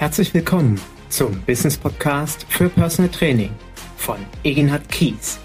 [0.00, 3.50] Herzlich willkommen zum Business Podcast für Personal Training
[3.98, 5.38] von Eginhard Kies.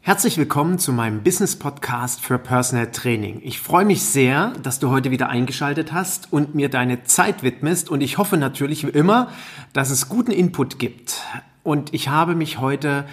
[0.00, 3.42] Herzlich willkommen zu meinem Business Podcast für Personal Training.
[3.44, 7.90] Ich freue mich sehr, dass du heute wieder eingeschaltet hast und mir deine Zeit widmest
[7.90, 9.28] und ich hoffe natürlich wie immer,
[9.72, 11.22] dass es guten Input gibt.
[11.66, 13.06] Und ich habe mich heute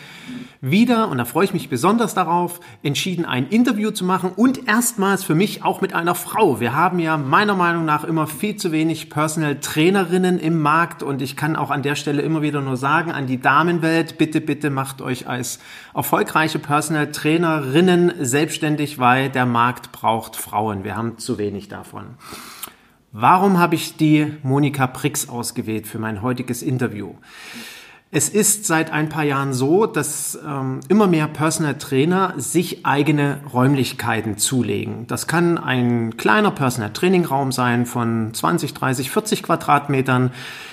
[0.62, 5.24] wieder, und da freue ich mich besonders darauf, entschieden, ein Interview zu machen und erstmals
[5.24, 6.60] für mich auch mit einer Frau.
[6.60, 11.24] Wir haben ja meiner Meinung nach immer viel zu wenig Personal Trainerinnen im Markt und
[11.24, 14.70] ich kann auch an der Stelle immer wieder nur sagen, an die Damenwelt, bitte, bitte
[14.70, 15.58] macht euch als
[15.96, 20.84] erfolgreiche Personal Trainerinnen selbstständig, weil der Markt braucht Frauen.
[20.84, 22.06] Wir haben zu wenig davon.
[23.12, 27.16] Warum habe ich die Monika Prix ausgewählt für mein heutiges Interview?
[28.16, 33.42] Es ist seit ein paar Jahren so, dass ähm, immer mehr Personal Trainer sich eigene
[33.52, 35.08] Räumlichkeiten zulegen.
[35.08, 40.30] Das kann ein kleiner Personal Training Raum sein von 20, 30, 40 Quadratmetern.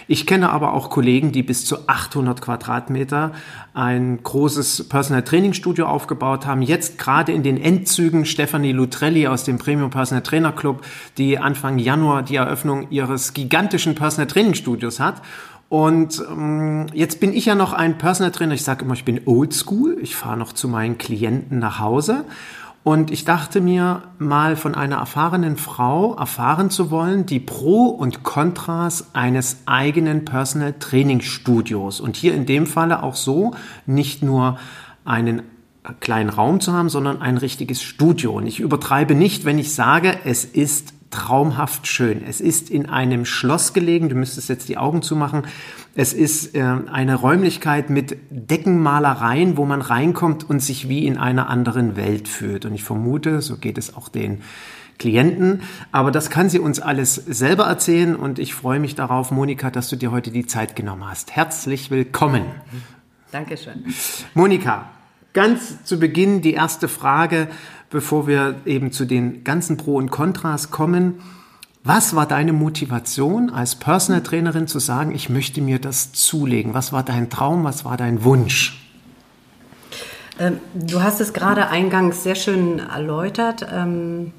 [0.06, 3.32] Ich kenne aber auch Kollegen, die bis zu 800 Quadratmeter
[3.72, 6.60] ein großes Personal Training Studio aufgebaut haben.
[6.60, 10.82] Jetzt gerade in den Endzügen Stephanie Lutrelli aus dem Premium Personal Trainer Club,
[11.16, 15.22] die Anfang Januar die Eröffnung ihres gigantischen Personal Training Studios hat.
[15.70, 18.54] Und ähm, jetzt bin ich ja noch ein Personal Trainer.
[18.54, 19.98] Ich sage immer, ich bin old school.
[20.02, 22.24] Ich fahre noch zu meinen Klienten nach Hause.
[22.82, 28.24] Und ich dachte mir, mal von einer erfahrenen Frau erfahren zu wollen, die Pro und
[28.24, 32.00] Kontras eines eigenen Personal Training Studios.
[32.00, 33.54] Und hier in dem Falle auch so,
[33.86, 34.58] nicht nur
[35.04, 35.42] einen
[36.00, 38.32] kleinen Raum zu haben, sondern ein richtiges Studio.
[38.32, 42.22] Und ich übertreibe nicht, wenn ich sage, es ist traumhaft schön.
[42.26, 45.42] Es ist in einem Schloss gelegen, du müsstest jetzt die Augen zumachen.
[45.94, 51.48] Es ist äh, eine Räumlichkeit mit Deckenmalereien, wo man reinkommt und sich wie in einer
[51.48, 52.64] anderen Welt fühlt.
[52.64, 54.42] Und ich vermute, so geht es auch den
[54.98, 55.62] Klienten.
[55.90, 59.88] Aber das kann sie uns alles selber erzählen und ich freue mich darauf, Monika, dass
[59.88, 61.34] du dir heute die Zeit genommen hast.
[61.34, 62.44] Herzlich willkommen.
[63.32, 63.84] Dankeschön.
[64.34, 64.90] Monika,
[65.32, 67.48] ganz zu Beginn die erste Frage
[67.90, 71.20] bevor wir eben zu den ganzen Pro und Kontras kommen.
[71.82, 76.74] Was war deine Motivation als Personal Trainerin zu sagen, ich möchte mir das zulegen?
[76.74, 77.64] Was war dein Traum?
[77.64, 78.80] Was war dein Wunsch?
[80.38, 83.66] Ähm, du hast es gerade eingangs sehr schön erläutert.
[83.72, 84.32] Ähm,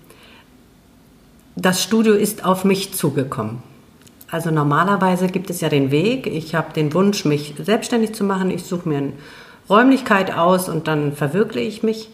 [1.55, 3.63] das Studio ist auf mich zugekommen.
[4.29, 6.25] Also normalerweise gibt es ja den Weg.
[6.27, 8.49] Ich habe den Wunsch, mich selbstständig zu machen.
[8.49, 9.13] Ich suche mir eine
[9.67, 12.09] Räumlichkeit aus und dann verwirkliche ich mich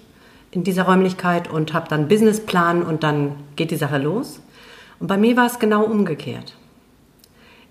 [0.57, 4.41] in dieser Räumlichkeit und habe dann Businessplan und dann geht die Sache los.
[4.99, 6.55] Und bei mir war es genau umgekehrt.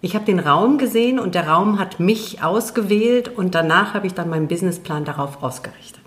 [0.02, 4.14] Ich habe den Raum gesehen und der Raum hat mich ausgewählt und danach habe ich
[4.14, 6.02] dann meinen Businessplan darauf ausgerichtet.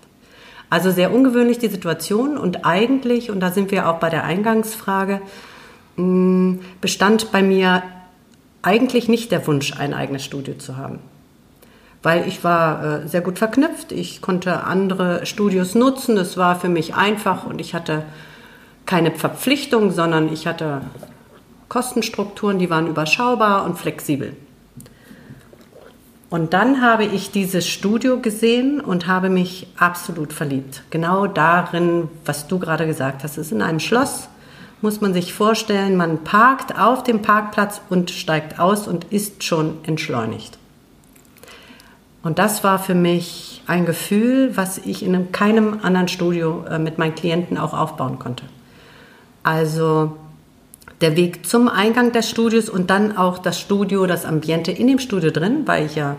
[0.70, 5.20] Also sehr ungewöhnlich die Situation und eigentlich, und da sind wir auch bei der Eingangsfrage,
[5.96, 7.82] mm, bestand bei mir
[8.62, 11.00] eigentlich nicht der Wunsch, ein eigenes Studio zu haben
[12.02, 13.92] weil ich war äh, sehr gut verknüpft.
[13.92, 16.16] Ich konnte andere Studios nutzen.
[16.16, 18.04] Es war für mich einfach und ich hatte
[18.86, 20.80] keine Verpflichtung, sondern ich hatte
[21.68, 24.34] Kostenstrukturen, die waren überschaubar und flexibel.
[26.30, 30.84] Und dann habe ich dieses Studio gesehen und habe mich absolut verliebt.
[30.90, 33.32] Genau darin, was du gerade gesagt hast.
[33.32, 34.28] Es ist in einem Schloss,
[34.80, 39.78] muss man sich vorstellen, man parkt auf dem Parkplatz und steigt aus und ist schon
[39.84, 40.59] entschleunigt.
[42.22, 46.98] Und das war für mich ein Gefühl, was ich in keinem anderen Studio äh, mit
[46.98, 48.44] meinen Klienten auch aufbauen konnte.
[49.42, 50.16] Also
[51.00, 54.98] der Weg zum Eingang des Studios und dann auch das Studio, das Ambiente in dem
[54.98, 56.16] Studio drin, weil ich ja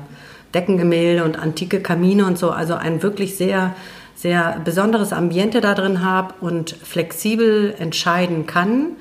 [0.53, 3.75] Deckengemälde und antike Kamine und so, also ein wirklich sehr,
[4.15, 8.93] sehr besonderes Ambiente da drin habe und flexibel entscheiden kann,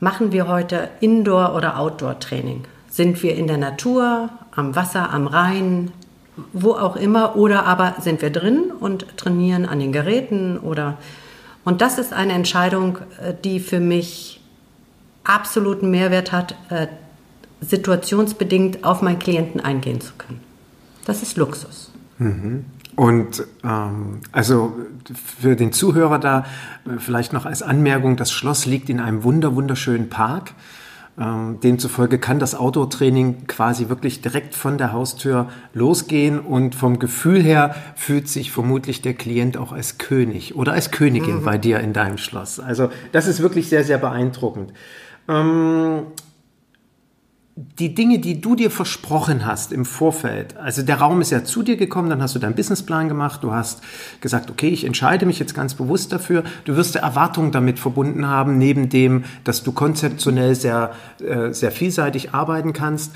[0.00, 2.64] machen wir heute Indoor- oder Outdoor-Training.
[2.88, 5.92] Sind wir in der Natur, am Wasser, am Rhein,
[6.52, 10.98] wo auch immer, oder aber sind wir drin und trainieren an den Geräten oder
[11.64, 14.40] und das ist eine Entscheidung, äh, die für mich
[15.24, 16.86] absoluten Mehrwert hat, äh,
[17.60, 20.40] situationsbedingt auf meinen Klienten eingehen zu können.
[21.06, 21.90] Das ist Luxus.
[22.18, 22.66] Mhm.
[22.94, 24.76] Und ähm, also
[25.14, 26.46] für den Zuhörer da
[26.84, 30.52] äh, vielleicht noch als Anmerkung, das Schloss liegt in einem wunder wunderschönen Park.
[31.18, 37.42] Ähm, demzufolge kann das Outdoor-Training quasi wirklich direkt von der Haustür losgehen und vom Gefühl
[37.42, 41.44] her fühlt sich vermutlich der Klient auch als König oder als Königin mhm.
[41.44, 42.60] bei dir in deinem Schloss.
[42.60, 44.74] Also das ist wirklich sehr, sehr beeindruckend.
[45.26, 46.02] Ähm,
[47.78, 51.62] die Dinge, die du dir versprochen hast im Vorfeld, also der Raum ist ja zu
[51.62, 53.82] dir gekommen, dann hast du deinen Businessplan gemacht, du hast
[54.22, 58.56] gesagt, okay, ich entscheide mich jetzt ganz bewusst dafür, du wirst Erwartungen damit verbunden haben,
[58.56, 63.12] neben dem, dass du konzeptionell sehr, äh, sehr vielseitig arbeiten kannst.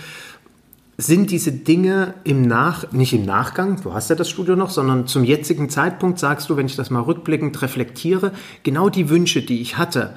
[0.99, 5.07] Sind diese Dinge im Nach, nicht im Nachgang, du hast ja das Studio noch, sondern
[5.07, 9.63] zum jetzigen Zeitpunkt sagst du, wenn ich das mal rückblickend reflektiere, genau die Wünsche, die
[9.63, 10.13] ich hatte,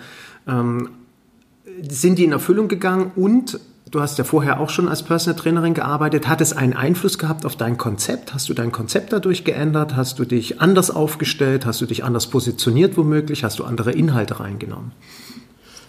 [0.45, 0.89] ähm,
[1.87, 3.59] sind die in Erfüllung gegangen und
[3.93, 6.27] Du hast ja vorher auch schon als Personal Trainerin gearbeitet.
[6.27, 8.33] Hat es einen Einfluss gehabt auf dein Konzept?
[8.33, 9.95] Hast du dein Konzept dadurch geändert?
[9.95, 11.67] Hast du dich anders aufgestellt?
[11.67, 13.43] Hast du dich anders positioniert womöglich?
[13.43, 14.93] Hast du andere Inhalte reingenommen?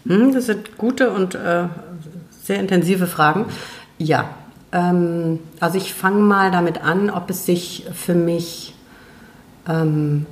[0.07, 1.69] Hm, das sind gute und äh,
[2.43, 3.47] sehr intensive Fragen.
[3.97, 4.29] Ja,
[4.71, 8.75] ähm, also ich fange mal damit an, ob es sich für mich
[9.67, 10.27] ähm,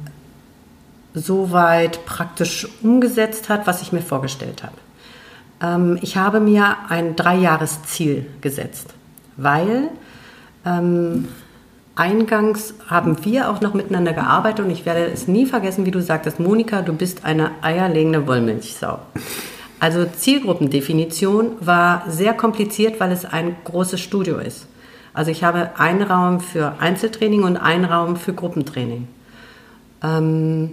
[1.14, 4.81] soweit praktisch umgesetzt hat, was ich mir vorgestellt habe.
[5.62, 8.94] Ähm, ich habe mir ein Dreijahresziel gesetzt,
[9.36, 9.88] weil
[10.66, 11.28] ähm,
[11.94, 16.02] eingangs haben wir auch noch miteinander gearbeitet und ich werde es nie vergessen, wie du
[16.02, 18.98] sagtest, Monika, du bist eine eierlegende Wollmilchsau.
[19.78, 24.66] Also Zielgruppendefinition war sehr kompliziert, weil es ein großes Studio ist.
[25.14, 29.08] Also ich habe einen Raum für Einzeltraining und einen Raum für Gruppentraining.
[30.02, 30.70] Ähm,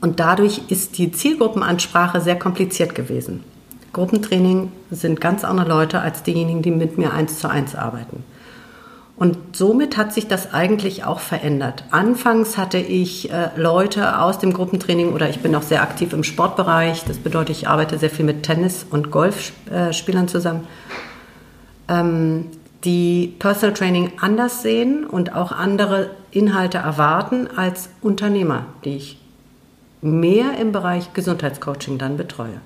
[0.00, 3.44] und dadurch ist die Zielgruppenansprache sehr kompliziert gewesen.
[3.92, 8.24] Gruppentraining sind ganz andere Leute als diejenigen, die mit mir eins zu eins arbeiten.
[9.18, 11.82] Und somit hat sich das eigentlich auch verändert.
[11.90, 16.22] Anfangs hatte ich äh, Leute aus dem Gruppentraining oder ich bin auch sehr aktiv im
[16.22, 17.04] Sportbereich.
[17.04, 20.68] Das bedeutet, ich arbeite sehr viel mit Tennis- und Golfspielern äh, zusammen,
[21.88, 22.46] ähm,
[22.84, 29.18] die Personal Training anders sehen und auch andere Inhalte erwarten als Unternehmer, die ich
[30.00, 32.60] mehr im Bereich Gesundheitscoaching dann betreue.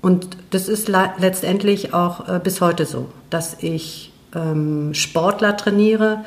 [0.00, 6.24] Und das ist letztendlich auch äh, bis heute so, dass ich ähm, Sportler trainiere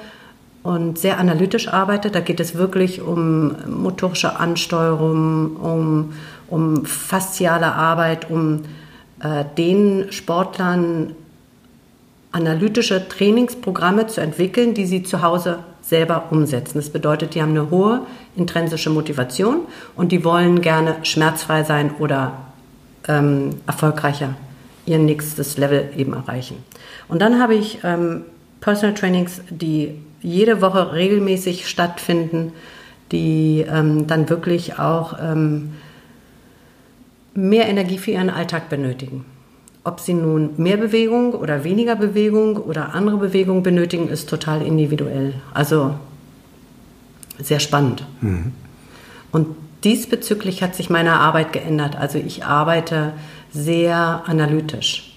[0.63, 2.11] und sehr analytisch arbeite.
[2.11, 6.13] Da geht es wirklich um motorische Ansteuerung, um,
[6.47, 8.63] um fasziale Arbeit, um
[9.21, 11.15] äh, den Sportlern
[12.31, 16.77] analytische Trainingsprogramme zu entwickeln, die sie zu Hause selber umsetzen.
[16.77, 18.01] Das bedeutet, die haben eine hohe
[18.35, 19.61] intrinsische Motivation
[19.95, 22.33] und die wollen gerne schmerzfrei sein oder
[23.07, 24.35] ähm, erfolgreicher
[24.85, 26.57] ihr nächstes Level eben erreichen.
[27.07, 28.23] Und dann habe ich ähm,
[28.61, 32.53] Personal Trainings, die jede Woche regelmäßig stattfinden,
[33.11, 35.73] die ähm, dann wirklich auch ähm,
[37.33, 39.25] mehr Energie für ihren Alltag benötigen.
[39.83, 45.33] Ob sie nun mehr Bewegung oder weniger Bewegung oder andere Bewegung benötigen, ist total individuell.
[45.53, 45.95] Also
[47.39, 48.05] sehr spannend.
[48.21, 48.53] Mhm.
[49.31, 49.47] Und
[49.83, 51.95] diesbezüglich hat sich meine Arbeit geändert.
[51.95, 53.13] Also ich arbeite
[53.51, 55.13] sehr analytisch.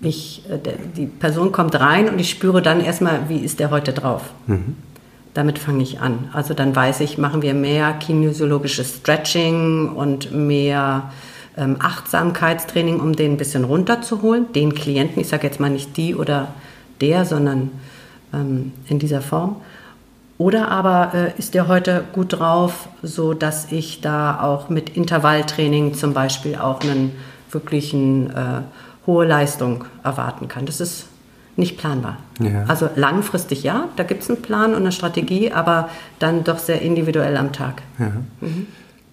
[0.00, 0.58] Ich, äh,
[0.96, 4.22] die Person kommt rein und ich spüre dann erstmal, wie ist der heute drauf.
[4.46, 4.76] Mhm.
[5.32, 6.28] Damit fange ich an.
[6.32, 11.10] Also dann weiß ich, machen wir mehr kinesiologisches Stretching und mehr
[11.56, 14.52] ähm, Achtsamkeitstraining, um den ein bisschen runterzuholen.
[14.52, 16.54] Den Klienten, ich sage jetzt mal nicht die oder
[17.00, 17.70] der, sondern
[18.32, 19.56] ähm, in dieser Form.
[20.36, 25.94] Oder aber äh, ist der heute gut drauf, so dass ich da auch mit Intervalltraining
[25.94, 27.12] zum Beispiel auch einen
[27.50, 28.62] wirklichen äh,
[29.06, 30.66] hohe Leistung erwarten kann.
[30.66, 31.06] Das ist
[31.56, 32.18] nicht planbar.
[32.40, 32.64] Ja.
[32.66, 35.88] Also langfristig ja, da gibt es einen Plan und eine Strategie, aber
[36.18, 37.82] dann doch sehr individuell am Tag.
[37.98, 38.12] Ja.
[38.40, 38.66] Mhm.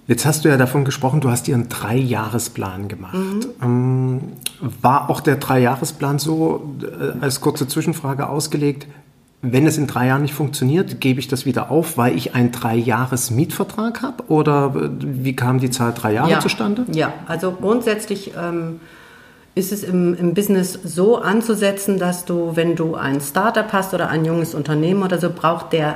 [0.08, 3.13] Jetzt hast du ja davon gesprochen, du hast einen Dreijahresplan gemacht.
[3.13, 3.46] Mhm.
[3.62, 4.22] Ähm,
[4.82, 8.88] war auch der Dreijahresplan so äh, als kurze Zwischenfrage ausgelegt,
[9.41, 12.51] wenn es in drei Jahren nicht funktioniert, gebe ich das wieder auf, weil ich einen
[12.51, 14.24] Drei-Jahres-Mietvertrag habe?
[14.27, 16.39] Oder äh, wie kam die Zahl drei Jahre ja.
[16.39, 16.86] zustande?
[16.91, 18.79] Ja, also grundsätzlich ähm,
[19.55, 24.10] ist es im, im, Business so anzusetzen, dass du, wenn du ein Startup hast oder
[24.10, 25.95] ein junges Unternehmen oder so, braucht der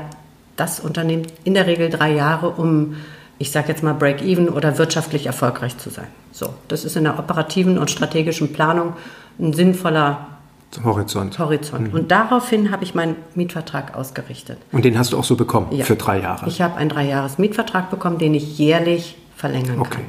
[0.55, 2.95] das Unternehmen in der Regel drei Jahre, um,
[3.37, 6.07] ich sage jetzt mal, Break-Even oder wirtschaftlich erfolgreich zu sein.
[6.31, 8.93] So, das ist in der operativen und strategischen Planung
[9.37, 10.35] ein sinnvoller
[10.84, 11.39] Horizont.
[11.39, 11.94] Horizont.
[11.94, 12.00] Mhm.
[12.00, 14.58] Und daraufhin habe ich meinen Mietvertrag ausgerichtet.
[14.72, 15.86] Und den hast du auch so bekommen ja.
[15.86, 16.48] für drei Jahre?
[16.48, 19.96] Ich habe einen Dreijahres-Mietvertrag bekommen, den ich jährlich verlängern okay.
[19.96, 20.05] kann.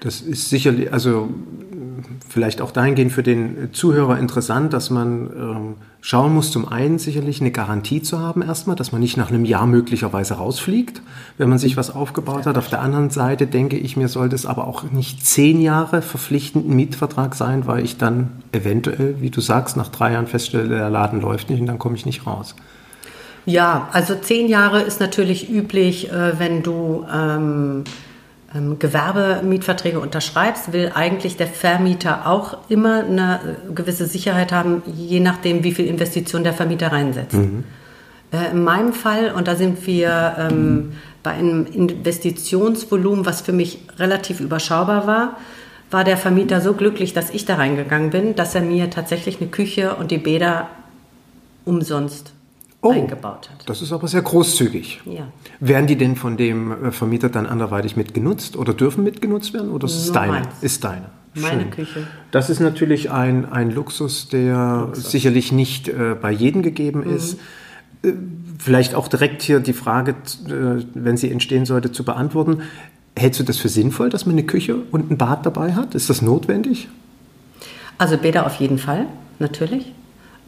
[0.00, 1.28] Das ist sicherlich, also
[2.28, 5.74] vielleicht auch dahingehend für den Zuhörer interessant, dass man ähm,
[6.08, 9.44] schauen muss, zum einen sicherlich eine Garantie zu haben erstmal, dass man nicht nach einem
[9.44, 11.02] Jahr möglicherweise rausfliegt,
[11.36, 12.56] wenn man sich was aufgebaut hat.
[12.56, 16.74] Auf der anderen Seite denke ich mir, sollte es aber auch nicht zehn Jahre verpflichtenden
[16.74, 21.20] Mietvertrag sein, weil ich dann eventuell, wie du sagst, nach drei Jahren feststelle, der Laden
[21.20, 22.56] läuft nicht und dann komme ich nicht raus.
[23.44, 27.04] Ja, also zehn Jahre ist natürlich üblich, äh, wenn du...
[27.12, 27.84] Ähm
[28.54, 33.40] ähm, Gewerbemietverträge unterschreibst, will eigentlich der Vermieter auch immer eine
[33.74, 37.34] gewisse Sicherheit haben, je nachdem, wie viel Investition der Vermieter reinsetzt.
[37.34, 37.64] Mhm.
[38.32, 43.80] Äh, in meinem Fall, und da sind wir ähm, bei einem Investitionsvolumen, was für mich
[43.98, 45.36] relativ überschaubar war,
[45.90, 49.50] war der Vermieter so glücklich, dass ich da reingegangen bin, dass er mir tatsächlich eine
[49.50, 50.68] Küche und die Bäder
[51.64, 52.32] umsonst
[52.82, 53.68] oh, eingebaut hat.
[53.68, 55.00] Das ist aber sehr großzügig.
[55.04, 55.28] Ja.
[55.60, 59.86] Werden die denn von dem äh, Vermieter dann anderweitig mitgenutzt oder dürfen mitgenutzt werden oder
[59.86, 60.42] ist es deine?
[60.60, 61.06] Ist deine.
[61.34, 62.06] Meine Küche.
[62.30, 65.10] Das ist natürlich ein, ein Luxus, der Luxus.
[65.10, 67.16] sicherlich nicht äh, bei jedem gegeben mhm.
[67.16, 67.38] ist.
[68.02, 68.12] Äh,
[68.58, 70.12] vielleicht auch direkt hier die Frage,
[70.46, 72.62] äh, wenn sie entstehen sollte, zu beantworten.
[73.16, 75.94] Hältst du das für sinnvoll, dass man eine Küche und ein Bad dabei hat?
[75.94, 76.88] Ist das notwendig?
[77.98, 79.06] Also Bäder auf jeden Fall,
[79.38, 79.92] natürlich.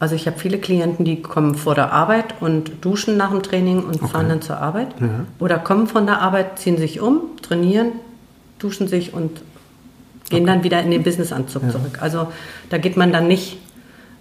[0.01, 3.83] Also ich habe viele Klienten, die kommen vor der Arbeit und duschen nach dem Training
[3.83, 4.07] und okay.
[4.07, 4.87] fahren dann zur Arbeit.
[4.99, 5.27] Ja.
[5.37, 7.91] Oder kommen von der Arbeit, ziehen sich um, trainieren,
[8.57, 9.43] duschen sich und
[10.31, 10.45] gehen okay.
[10.45, 11.69] dann wieder in den Businessanzug ja.
[11.69, 11.99] zurück.
[12.01, 12.31] Also
[12.71, 13.59] da geht man dann nicht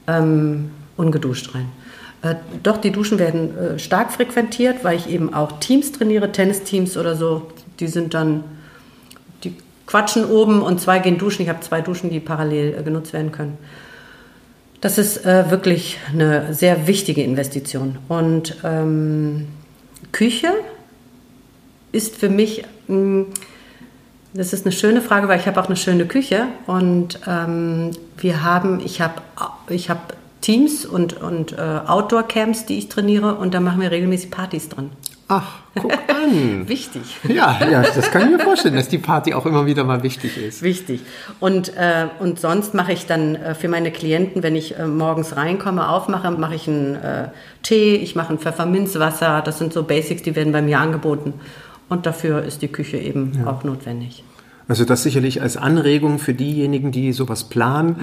[0.07, 1.73] ähm, ungeduscht rein.
[2.21, 6.99] Äh, doch, die Duschen werden äh, stark frequentiert, weil ich eben auch Teams trainiere, Tennisteams
[6.99, 7.47] oder so.
[7.79, 8.45] Die sind dann,
[9.45, 9.55] die
[9.87, 11.41] quatschen oben und zwei gehen duschen.
[11.41, 13.57] Ich habe zwei Duschen, die parallel äh, genutzt werden können.
[14.81, 17.99] Das ist äh, wirklich eine sehr wichtige Investition.
[18.09, 19.49] Und ähm,
[20.13, 20.53] Küche
[21.93, 23.27] ist für mich, mh, hm,
[24.33, 28.45] das ist eine schöne Frage, weil ich habe auch eine schöne Küche und ähm, wir
[28.45, 29.21] haben, ich habe,
[29.69, 30.01] ich habe
[30.41, 34.91] Teams und, und äh, Outdoor-Camps, die ich trainiere und da machen wir regelmäßig Partys drin.
[35.33, 36.69] Ach, guck an.
[36.69, 37.03] wichtig.
[37.29, 40.37] Ja, ja, das kann ich mir vorstellen, dass die Party auch immer wieder mal wichtig
[40.37, 40.63] ist.
[40.63, 41.01] Wichtig.
[41.39, 45.37] Und, äh, und sonst mache ich dann äh, für meine Klienten, wenn ich äh, morgens
[45.37, 47.29] reinkomme, aufmache, mache ich einen äh,
[47.63, 49.41] Tee, ich mache ein Pfefferminzwasser.
[49.43, 51.35] Das sind so Basics, die werden bei mir angeboten.
[51.89, 53.51] Und dafür ist die Küche eben ja.
[53.51, 54.25] auch notwendig.
[54.71, 57.97] Also das sicherlich als Anregung für diejenigen, die sowas planen,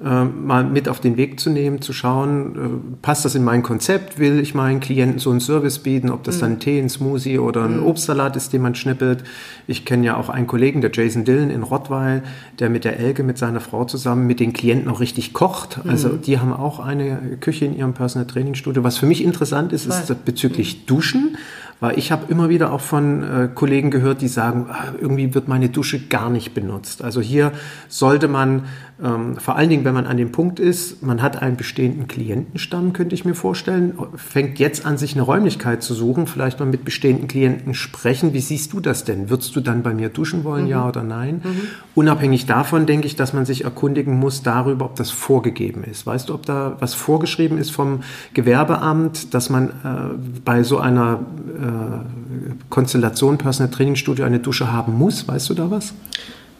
[0.00, 0.06] mhm.
[0.06, 3.64] äh, mal mit auf den Weg zu nehmen, zu schauen, äh, passt das in mein
[3.64, 6.40] Konzept, will ich meinen Klienten so einen Service bieten, ob das mhm.
[6.40, 7.86] dann Tee, ein Smoothie oder ein mhm.
[7.86, 9.24] Obstsalat ist, den man schnippelt.
[9.66, 12.22] Ich kenne ja auch einen Kollegen, der Jason Dillon in Rottweil,
[12.60, 15.80] der mit der Elke, mit seiner Frau zusammen, mit den Klienten auch richtig kocht.
[15.88, 16.22] Also mhm.
[16.22, 18.84] die haben auch eine Küche in ihrem Personal Training Studio.
[18.84, 20.86] Was für mich interessant ist, ist bezüglich mhm.
[20.86, 21.36] Duschen.
[21.82, 25.48] Weil ich habe immer wieder auch von äh, Kollegen gehört, die sagen, ah, irgendwie wird
[25.48, 27.02] meine Dusche gar nicht benutzt.
[27.02, 27.50] Also hier
[27.88, 28.66] sollte man
[29.02, 32.92] ähm, vor allen Dingen, wenn man an dem Punkt ist, man hat einen bestehenden Klientenstamm,
[32.92, 36.84] könnte ich mir vorstellen, fängt jetzt an, sich eine Räumlichkeit zu suchen, vielleicht mal mit
[36.84, 38.32] bestehenden Klienten sprechen.
[38.32, 39.30] Wie siehst du das denn?
[39.30, 40.70] Würdest du dann bei mir duschen wollen, mhm.
[40.70, 41.40] ja oder nein?
[41.42, 41.60] Mhm.
[41.94, 46.06] Unabhängig davon denke ich, dass man sich erkundigen muss darüber, ob das vorgegeben ist.
[46.06, 48.00] Weißt du, ob da was vorgeschrieben ist vom
[48.34, 51.20] Gewerbeamt, dass man äh, bei so einer
[51.58, 55.26] äh, Konstellation Personal Training Studio eine Dusche haben muss?
[55.26, 55.94] Weißt du da was?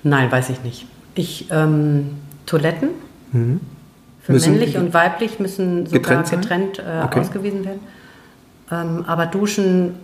[0.03, 0.87] Nein, weiß ich nicht.
[1.15, 2.07] Ich ähm,
[2.47, 2.91] Toiletten
[3.33, 3.61] mhm.
[4.23, 7.21] für müssen männlich und weiblich müssen sogar getrennt, getrennt äh, okay.
[7.21, 7.81] ausgewiesen werden.
[8.71, 9.95] Ähm, aber Duschen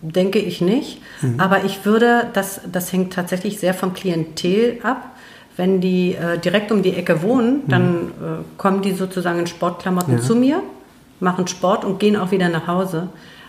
[0.00, 1.00] denke ich nicht.
[1.22, 1.40] Mhm.
[1.40, 5.10] Aber ich würde, das, das hängt tatsächlich sehr vom Klientel ab.
[5.56, 8.08] Wenn die äh, direkt um die Ecke wohnen, dann mhm.
[8.08, 10.20] äh, kommen die sozusagen in Sportklamotten ja.
[10.20, 10.62] zu mir,
[11.20, 13.08] machen Sport und gehen auch wieder nach Hause.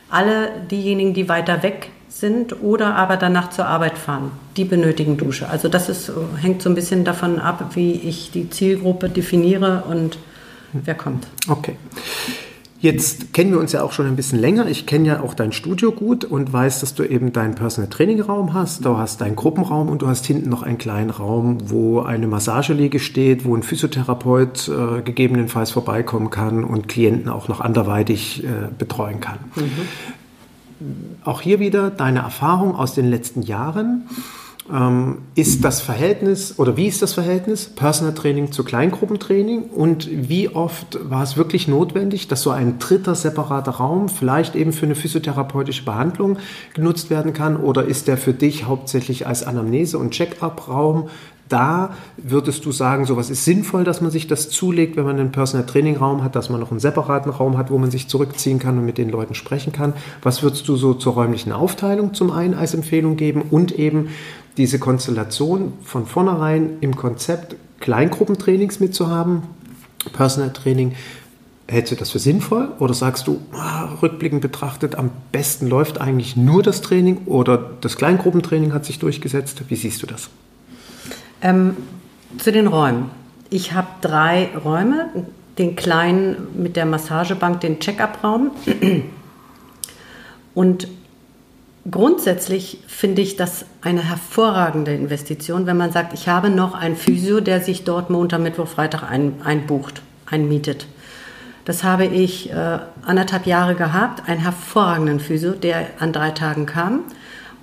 [0.09, 4.31] Alle diejenigen, die weiter weg sind oder aber danach zur Arbeit fahren.
[4.55, 5.49] Die benötigen Dusche.
[5.49, 10.17] Also das ist, hängt so ein bisschen davon ab, wie ich die Zielgruppe definiere und
[10.71, 11.27] wer kommt.
[11.49, 11.75] Okay.
[12.79, 14.67] Jetzt kennen wir uns ja auch schon ein bisschen länger.
[14.67, 18.21] Ich kenne ja auch dein Studio gut und weiß, dass du eben deinen Personal Training
[18.21, 18.85] Raum hast.
[18.85, 22.99] Du hast deinen Gruppenraum und du hast hinten noch einen kleinen Raum, wo eine Massageliege
[22.99, 29.19] steht, wo ein Physiotherapeut äh, gegebenenfalls vorbeikommen kann und Klienten auch noch anderweitig äh, betreuen
[29.19, 29.39] kann.
[29.55, 29.87] Mhm
[31.23, 34.09] auch hier wieder deine Erfahrung aus den letzten Jahren.
[34.71, 37.67] Ähm, ist das Verhältnis oder wie ist das Verhältnis?
[37.67, 39.63] Personal Training zu Kleingruppentraining?
[39.63, 44.73] Und wie oft war es wirklich notwendig, dass so ein dritter separater Raum vielleicht eben
[44.73, 46.37] für eine physiotherapeutische Behandlung
[46.73, 47.57] genutzt werden kann?
[47.57, 51.09] Oder ist der für dich hauptsächlich als Anamnese- und Check-up-Raum
[51.49, 55.31] da würdest du sagen, sowas ist sinnvoll, dass man sich das zulegt, wenn man einen
[55.31, 58.59] Personal Training Raum hat, dass man noch einen separaten Raum hat, wo man sich zurückziehen
[58.59, 59.93] kann und mit den Leuten sprechen kann.
[60.23, 64.09] Was würdest du so zur räumlichen Aufteilung zum einen als Empfehlung geben und eben
[64.57, 69.43] diese Konstellation von vornherein im Konzept Kleingruppentrainings mitzuhaben,
[70.13, 70.93] Personal Training,
[71.67, 76.35] Hältst du das für sinnvoll oder sagst du, ah, rückblickend betrachtet, am besten läuft eigentlich
[76.35, 79.63] nur das Training oder das Kleingruppentraining hat sich durchgesetzt?
[79.67, 80.29] Wie siehst du das?
[81.45, 81.77] Ähm,
[82.39, 83.11] zu den Räumen.
[83.51, 85.09] Ich habe drei Räume.
[85.59, 88.51] Den kleinen mit der Massagebank, den Check-up-Raum.
[90.55, 90.87] Und
[91.89, 97.39] grundsätzlich finde ich das eine hervorragende Investition, wenn man sagt, ich habe noch einen Physio,
[97.39, 100.87] der sich dort Montag, Mittwoch, Freitag ein, einbucht, einmietet.
[101.63, 107.01] Das habe ich äh, anderthalb Jahre gehabt, einen hervorragenden Physio, der an drei Tagen kam.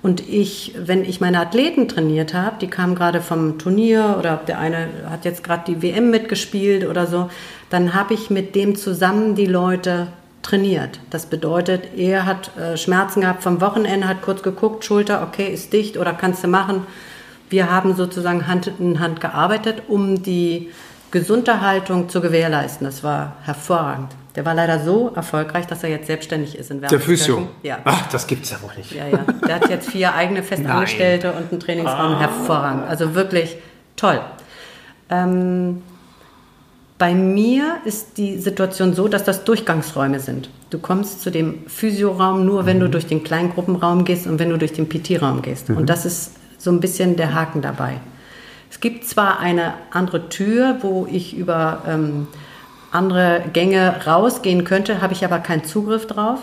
[0.03, 4.59] Und ich, wenn ich meine Athleten trainiert habe, die kamen gerade vom Turnier oder der
[4.59, 7.29] eine hat jetzt gerade die WM mitgespielt oder so,
[7.69, 10.07] dann habe ich mit dem zusammen die Leute
[10.41, 10.99] trainiert.
[11.09, 15.71] Das bedeutet, er hat äh, Schmerzen gehabt vom Wochenende, hat kurz geguckt, Schulter, okay, ist
[15.71, 16.85] dicht oder kannst du machen.
[17.49, 20.69] Wir haben sozusagen Hand in Hand gearbeitet, um die
[21.11, 22.85] Gesunderhaltung zu gewährleisten.
[22.85, 24.09] Das war hervorragend.
[24.35, 27.49] Der war leider so erfolgreich, dass er jetzt selbstständig ist in Der Physio?
[27.61, 27.79] Ja.
[27.83, 28.91] Ach, das gibt's ja wohl nicht.
[28.91, 29.25] Ja, ja.
[29.47, 32.13] Der hat jetzt vier eigene Festangestellte und einen Trainingsraum.
[32.13, 32.19] Ah.
[32.19, 32.87] Hervorragend.
[32.87, 33.57] Also wirklich
[33.95, 34.19] toll.
[35.09, 35.83] Ähm,
[36.97, 40.49] bei mir ist die Situation so, dass das Durchgangsräume sind.
[40.69, 42.81] Du kommst zu dem Physioraum nur, wenn mhm.
[42.81, 45.69] du durch den Kleingruppenraum gehst und wenn du durch den PT-Raum gehst.
[45.69, 45.77] Mhm.
[45.77, 47.99] Und das ist so ein bisschen der Haken dabei.
[48.71, 52.27] Es gibt zwar eine andere Tür, wo ich über ähm,
[52.93, 56.39] andere Gänge rausgehen könnte, habe ich aber keinen Zugriff drauf.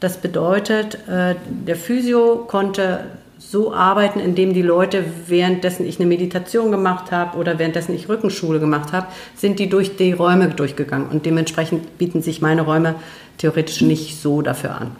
[0.00, 3.00] Das bedeutet, äh, der Physio konnte
[3.38, 8.60] so arbeiten, indem die Leute, währenddessen ich eine Meditation gemacht habe oder währenddessen ich Rückenschule
[8.60, 11.08] gemacht habe, sind die durch die Räume durchgegangen.
[11.08, 12.94] Und dementsprechend bieten sich meine Räume
[13.38, 14.92] theoretisch nicht so dafür an.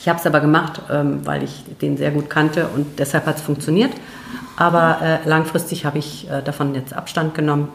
[0.00, 3.36] Ich habe es aber gemacht, ähm, weil ich den sehr gut kannte und deshalb hat
[3.36, 3.92] es funktioniert.
[4.56, 7.68] Aber äh, langfristig habe ich äh, davon jetzt Abstand genommen.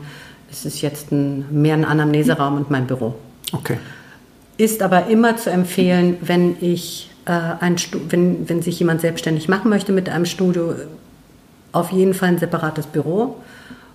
[0.54, 3.16] Es ist jetzt ein, mehr ein Anamneseraum und mein Büro.
[3.52, 3.78] Okay.
[4.58, 7.76] Ist aber immer zu empfehlen, wenn ich äh, ein
[8.10, 10.76] wenn, wenn sich jemand selbstständig machen möchte mit einem Studio,
[11.72, 13.38] auf jeden Fall ein separates Büro,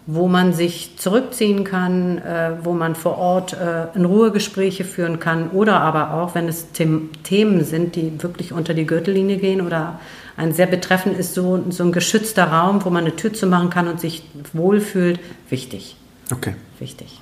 [0.07, 5.21] wo man sich zurückziehen kann, äh, wo man vor Ort äh, in Ruhe Gespräche führen
[5.21, 9.61] kann oder aber auch, wenn es Them Themen sind, die wirklich unter die Gürtellinie gehen
[9.61, 10.01] oder
[10.37, 13.71] ein sehr betreffend ist, so, so ein geschützter Raum, wo man eine Tür zu machen
[13.71, 14.23] kann und sich
[14.53, 15.97] wohlfühlt, wichtig.
[16.31, 16.55] Okay.
[16.79, 17.21] Wichtig.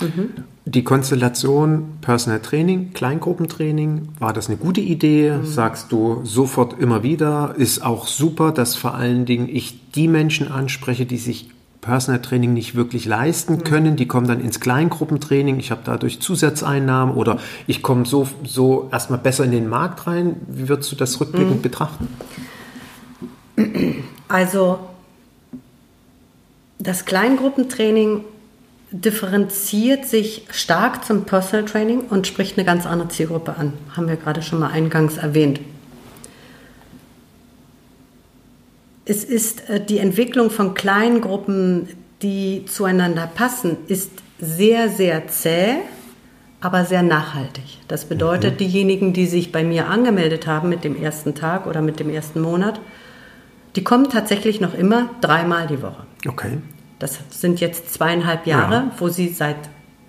[0.00, 0.44] Mhm.
[0.64, 5.32] Die Konstellation Personal Training, Kleingruppentraining, war das eine gute Idee?
[5.32, 5.46] Mhm.
[5.46, 7.54] Sagst du sofort immer wieder?
[7.56, 12.54] Ist auch super, dass vor allen Dingen ich die Menschen anspreche, die sich Personal Training
[12.54, 13.64] nicht wirklich leisten mhm.
[13.64, 13.96] können.
[13.96, 15.60] Die kommen dann ins Kleingruppentraining.
[15.60, 20.36] Ich habe dadurch Zusatzeinnahmen oder ich komme so, so erstmal besser in den Markt rein.
[20.48, 21.62] Wie würdest du das rückblickend mhm.
[21.62, 22.08] betrachten?
[24.28, 24.78] Also
[26.78, 28.24] das Kleingruppentraining
[28.94, 33.72] differenziert sich stark zum Personal Training und spricht eine ganz andere Zielgruppe an.
[33.96, 35.60] Haben wir gerade schon mal eingangs erwähnt.
[39.04, 41.88] Es ist äh, die Entwicklung von kleinen Gruppen,
[42.22, 45.74] die zueinander passen, ist sehr, sehr zäh,
[46.60, 47.64] aber sehr nachhaltig.
[47.88, 48.58] Das bedeutet, mhm.
[48.58, 52.40] diejenigen, die sich bei mir angemeldet haben mit dem ersten Tag oder mit dem ersten
[52.40, 52.80] Monat,
[53.74, 56.06] die kommen tatsächlich noch immer dreimal die Woche.
[56.28, 56.58] Okay.
[56.98, 58.90] Das sind jetzt zweieinhalb Jahre, ja.
[58.98, 59.56] wo sie seit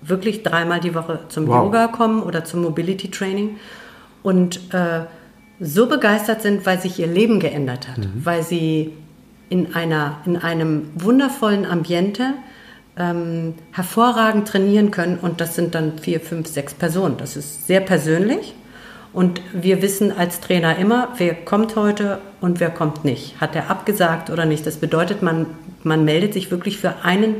[0.02, 1.65] wirklich dreimal die Woche zum wow.
[1.65, 3.58] Yoga kommen oder zum Mobility Training
[4.24, 5.02] und äh,
[5.60, 8.12] so begeistert sind, weil sich ihr Leben geändert hat, mhm.
[8.24, 8.93] weil sie
[9.50, 12.34] in, einer, in einem wundervollen Ambiente
[12.98, 17.17] ähm, hervorragend trainieren können und das sind dann vier, fünf, sechs Personen.
[17.17, 18.54] Das ist sehr persönlich
[19.13, 23.39] und wir wissen als Trainer immer, wer kommt heute und wer kommt nicht.
[23.39, 24.65] Hat er abgesagt oder nicht?
[24.65, 25.45] Das bedeutet, man,
[25.86, 27.36] man meldet sich wirklich für einen,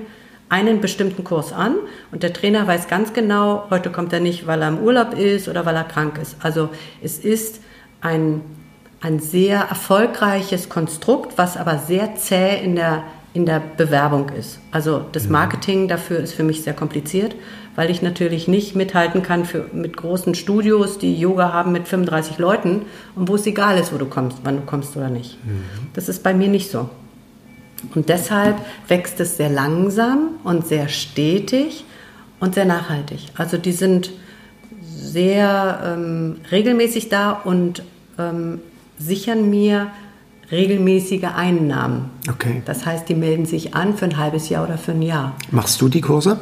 [0.50, 1.76] einen bestimmten Kurs an
[2.12, 5.48] und der Trainer weiß ganz genau, heute kommt er nicht, weil er im Urlaub ist
[5.48, 6.38] oder weil er krank ist.
[6.42, 6.70] Also
[7.02, 7.62] es ist
[8.02, 8.42] ein,
[9.02, 13.04] ein sehr erfolgreiches Konstrukt, was aber sehr zäh in der,
[13.34, 14.60] in der Bewerbung ist.
[14.72, 15.32] Also das mhm.
[15.32, 17.36] Marketing dafür ist für mich sehr kompliziert
[17.76, 22.38] weil ich natürlich nicht mithalten kann für, mit großen Studios, die Yoga haben mit 35
[22.38, 22.84] Leuten
[23.16, 25.38] und wo es egal ist, wo du kommst, wann du kommst oder nicht.
[25.46, 25.64] Mhm.
[25.94, 26.90] Das ist bei mir nicht so.
[27.94, 31.86] Und deshalb wächst es sehr langsam und sehr stetig
[32.40, 33.20] und sehr nachhaltig.
[33.36, 34.12] Also die sind
[34.94, 37.84] sehr ähm, regelmäßig da und
[38.18, 38.60] ähm,
[38.98, 39.92] sichern mir
[40.52, 42.12] regelmäßige Einnahmen.
[42.30, 42.62] Okay.
[42.66, 45.36] Das heißt, die melden sich an für ein halbes Jahr oder für ein Jahr.
[45.52, 46.40] Machst du die Kurse?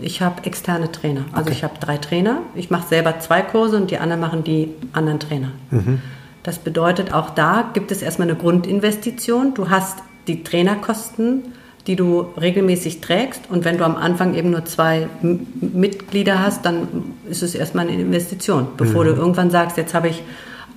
[0.00, 1.24] Ich habe externe Trainer.
[1.32, 1.52] Also okay.
[1.52, 2.40] ich habe drei Trainer.
[2.54, 5.52] Ich mache selber zwei Kurse und die anderen machen die anderen Trainer.
[5.70, 6.00] Mhm.
[6.42, 9.54] Das bedeutet, auch da gibt es erstmal eine Grundinvestition.
[9.54, 11.42] Du hast die Trainerkosten,
[11.86, 13.50] die du regelmäßig trägst.
[13.50, 16.86] Und wenn du am Anfang eben nur zwei M Mitglieder hast, dann
[17.28, 18.68] ist es erstmal eine Investition.
[18.76, 19.08] Bevor mhm.
[19.08, 20.22] du irgendwann sagst, jetzt habe ich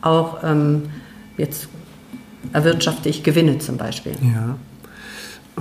[0.01, 0.83] auch, ähm,
[1.37, 1.67] jetzt
[2.53, 4.13] erwirtschafte ich Gewinne zum Beispiel.
[4.21, 4.57] Ja.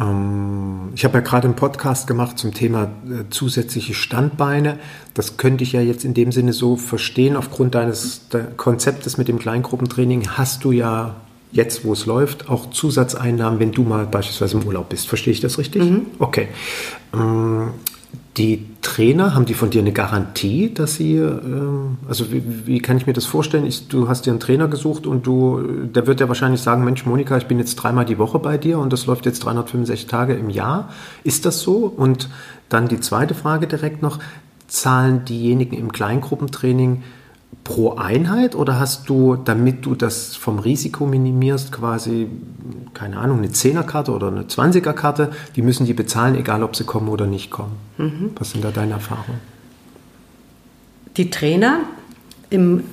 [0.01, 4.79] Ähm, ich habe ja gerade einen Podcast gemacht zum Thema äh, zusätzliche Standbeine.
[5.13, 7.37] Das könnte ich ja jetzt in dem Sinne so verstehen.
[7.37, 11.17] Aufgrund deines Konzeptes mit dem Kleingruppentraining hast du ja
[11.55, 15.09] jetzt, wo es läuft, auch Zusatzeinnahmen, wenn du mal beispielsweise im Urlaub bist.
[15.09, 15.83] Verstehe ich das richtig?
[15.83, 16.07] Mhm.
[16.19, 16.49] Okay.
[17.15, 17.71] Ähm,
[18.37, 22.97] die Trainer, haben die von dir eine Garantie, dass sie, ähm, also wie, wie, kann
[22.97, 23.65] ich mir das vorstellen?
[23.65, 27.07] Ich, du hast dir einen Trainer gesucht und du, der wird ja wahrscheinlich sagen, Mensch,
[27.07, 30.35] Monika, ich bin jetzt dreimal die Woche bei dir und das läuft jetzt 365 Tage
[30.35, 30.91] im Jahr.
[31.23, 31.93] Ist das so?
[31.97, 32.29] Und
[32.69, 34.19] dann die zweite Frage direkt noch,
[34.67, 37.03] zahlen diejenigen im Kleingruppentraining
[37.63, 42.29] pro Einheit oder hast du, damit du das vom Risiko minimierst, quasi,
[42.95, 47.09] keine Ahnung, eine 10er-Karte oder eine 20er-Karte, die müssen die bezahlen, egal ob sie kommen
[47.09, 47.77] oder nicht kommen?
[47.99, 48.31] Mhm.
[48.39, 49.41] Was sind da deine Erfahrungen?
[51.17, 51.81] Die Trainer,
[52.51, 52.85] im,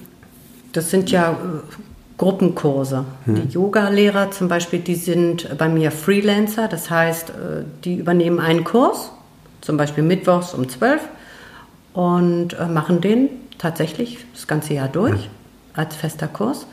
[0.74, 1.36] das sind ja äh,
[2.18, 3.06] Gruppenkurse.
[3.26, 3.36] Mhm.
[3.36, 7.34] Die Yoga-Lehrer zum Beispiel, die sind bei mir Freelancer, das heißt, äh,
[7.84, 9.12] die übernehmen einen Kurs,
[9.62, 11.02] zum Beispiel mittwochs um 12
[11.94, 13.30] und äh, machen den
[13.62, 15.30] tatsächlich das ganze Jahr durch
[15.74, 16.66] als fester Kurs.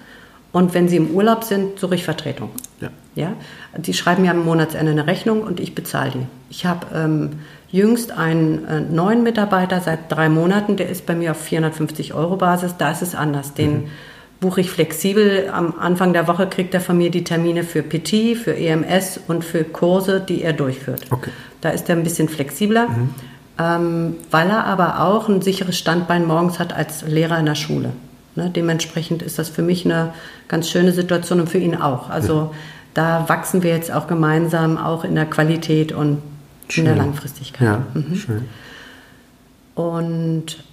[0.50, 2.50] Und wenn sie im Urlaub sind, suche ich Vertretung.
[2.80, 2.88] Ja.
[3.14, 3.32] ja?
[3.76, 6.26] Die schreiben mir am Monatsende eine Rechnung und ich bezahle die.
[6.48, 11.32] Ich habe ähm, jüngst einen äh, neuen Mitarbeiter seit drei Monaten, der ist bei mir
[11.32, 12.76] auf 450 Euro Basis.
[12.78, 13.52] Da ist es anders.
[13.52, 13.88] Den mhm.
[14.40, 15.50] buche ich flexibel.
[15.52, 19.44] Am Anfang der Woche kriegt er von mir die Termine für PT, für EMS und
[19.44, 21.02] für Kurse, die er durchführt.
[21.10, 21.30] Okay.
[21.60, 22.88] Da ist er ein bisschen flexibler.
[22.88, 23.10] Mhm
[23.58, 27.92] ähm, weil er aber auch ein sicheres Standbein morgens hat als Lehrer in der Schule.
[28.36, 28.50] Ne?
[28.50, 30.12] Dementsprechend ist das für mich eine
[30.46, 32.08] ganz schöne Situation und für ihn auch.
[32.08, 32.54] Also
[32.94, 36.22] da wachsen wir jetzt auch gemeinsam, auch in der Qualität und
[36.68, 36.86] schön.
[36.86, 37.66] in der Langfristigkeit.
[37.66, 38.14] Ja, mhm.
[38.14, 38.44] schön.
[39.74, 40.64] Und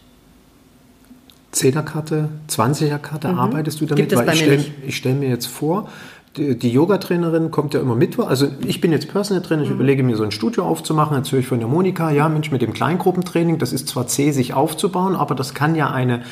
[1.51, 3.39] Zehnerkarte, 20er-Karte, mhm.
[3.39, 4.09] arbeitest du damit?
[4.09, 5.89] Gibt es bei Weil ich stelle stell mir jetzt vor,
[6.37, 8.27] die, die Yoga-Trainerin kommt ja immer Mittwoch.
[8.27, 9.75] Also ich bin jetzt Personal Trainer, ich mhm.
[9.75, 11.17] überlege mir so ein Studio aufzumachen.
[11.17, 14.31] Jetzt höre ich von der Monika, ja Mensch, mit dem Kleingruppentraining, das ist zwar zäh,
[14.31, 16.23] sich aufzubauen, aber das kann ja eine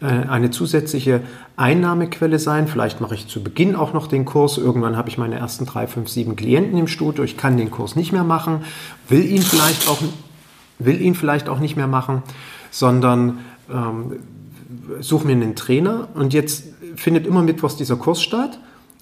[0.00, 1.22] äh, eine zusätzliche
[1.56, 2.68] Einnahmequelle sein.
[2.68, 4.56] Vielleicht mache ich zu Beginn auch noch den Kurs.
[4.56, 7.24] Irgendwann habe ich meine ersten drei, fünf, sieben Klienten im Studio.
[7.24, 8.60] Ich kann den Kurs nicht mehr machen,
[9.08, 9.98] will ihn vielleicht auch,
[10.78, 12.22] will ihn vielleicht auch nicht mehr machen,
[12.70, 13.40] sondern
[13.72, 14.20] ähm,
[15.00, 16.08] suche mir einen Trainer.
[16.14, 18.60] Und jetzt findet immer mittwochs dieser Kurs statt.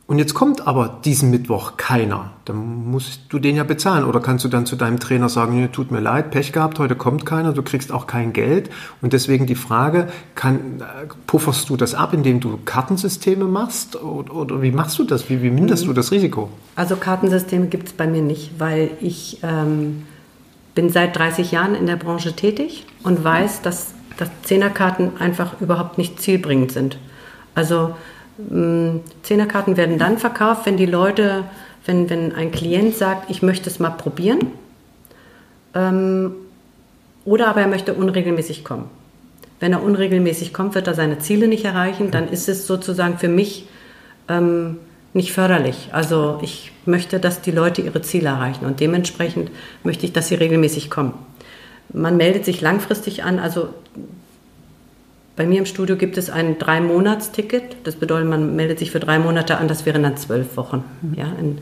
[0.09, 2.31] Und jetzt kommt aber diesen Mittwoch keiner.
[2.45, 4.05] Dann musst du den ja bezahlen.
[4.05, 6.95] Oder kannst du dann zu deinem Trainer sagen, nee, tut mir leid, Pech gehabt, heute
[6.95, 8.71] kommt keiner, du kriegst auch kein Geld.
[9.03, 10.85] Und deswegen die Frage, kann,
[11.27, 14.01] pufferst du das ab, indem du Kartensysteme machst?
[14.01, 15.29] Oder, oder wie machst du das?
[15.29, 15.88] Wie, wie minderst mhm.
[15.88, 16.51] du das Risiko?
[16.77, 20.05] Also Kartensysteme gibt es bei mir nicht, weil ich ähm,
[20.77, 25.99] bin seit 30 Jahren in der Branche tätig und weiß, dass, dass Zehnerkarten einfach überhaupt
[25.99, 26.97] nicht zielbringend sind.
[27.57, 27.97] Also
[29.22, 31.44] Zehnerkarten werden dann verkauft, wenn die Leute,
[31.85, 34.40] wenn, wenn ein Klient sagt, ich möchte es mal probieren.
[35.75, 36.33] Ähm,
[37.25, 38.90] oder aber er möchte unregelmäßig kommen.
[39.59, 42.11] Wenn er unregelmäßig kommt, wird er seine Ziele nicht erreichen.
[42.11, 43.66] Dann ist es sozusagen für mich
[44.29, 44.79] ähm,
[45.14, 45.88] nicht förderlich.
[45.92, 49.51] Also ich möchte, dass die Leute ihre Ziele erreichen und dementsprechend
[49.83, 51.14] möchte ich, dass sie regelmäßig kommen.
[51.92, 53.70] Man meldet sich langfristig an, also
[55.37, 57.77] bei mir im Studio gibt es ein Drei-Monats-Ticket.
[57.85, 59.68] Das bedeutet, man meldet sich für drei Monate an.
[59.68, 60.83] Das wären dann zwölf Wochen.
[61.03, 61.14] Mhm.
[61.14, 61.59] Ja, in,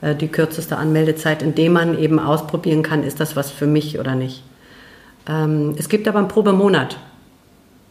[0.00, 3.98] äh, die kürzeste Anmeldezeit, in dem man eben ausprobieren kann, ist das was für mich
[3.98, 4.42] oder nicht.
[5.28, 6.96] Ähm, es gibt aber einen Probemonat.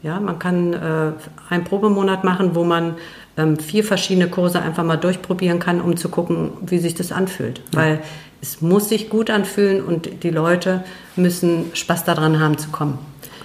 [0.02, 1.12] Ja, man kann äh,
[1.50, 2.96] einen Probemonat machen, wo man
[3.38, 7.62] ähm, vier verschiedene Kurse einfach mal durchprobieren kann, um zu gucken, wie sich das anfühlt.
[7.74, 7.80] Ja.
[7.80, 8.00] Weil
[8.42, 10.84] es muss sich gut anfühlen und die Leute
[11.16, 12.98] müssen Spaß daran haben zu kommen.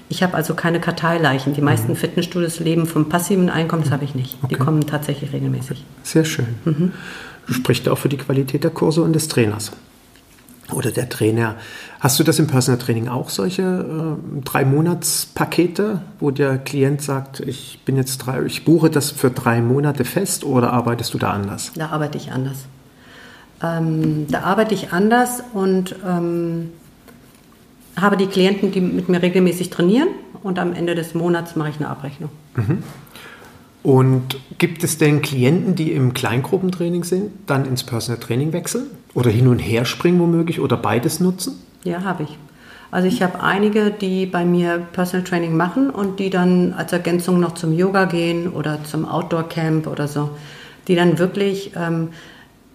[0.09, 1.55] Ich habe also keine Karteileichen.
[1.55, 1.97] Die meisten mhm.
[1.97, 4.37] Fitnessstudios leben vom passiven Einkommen, das habe ich nicht.
[4.43, 4.55] Okay.
[4.55, 5.85] Die kommen tatsächlich regelmäßig.
[6.03, 6.47] Sehr schön.
[6.65, 6.93] Mhm.
[7.47, 9.73] Du sprichst auch für die Qualität der Kurse und des Trainers.
[10.73, 11.57] Oder der Trainer.
[12.01, 17.41] Hast du das im Personal Training auch, solche äh, drei Monatspakete, wo der Klient sagt,
[17.41, 21.33] ich bin jetzt drei, ich buche das für drei Monate fest oder arbeitest du da
[21.33, 21.73] anders?
[21.75, 22.65] Da arbeite ich anders.
[23.63, 26.73] Ähm, da arbeite ich anders und ähm,
[28.01, 30.09] habe die Klienten, die mit mir regelmäßig trainieren
[30.43, 32.31] und am Ende des Monats mache ich eine Abrechnung.
[32.57, 32.83] Mhm.
[33.83, 39.31] Und gibt es denn Klienten, die im Kleingruppentraining sind, dann ins Personal Training wechseln oder
[39.31, 41.61] hin und her springen womöglich oder beides nutzen?
[41.85, 42.39] Ja, habe ich.
[42.91, 47.41] Also ich habe einige, die bei mir Personal Training machen und die dann als Ergänzung
[47.41, 50.31] noch zum Yoga gehen oder zum Outdoor Camp oder so,
[50.89, 52.09] die dann wirklich ähm,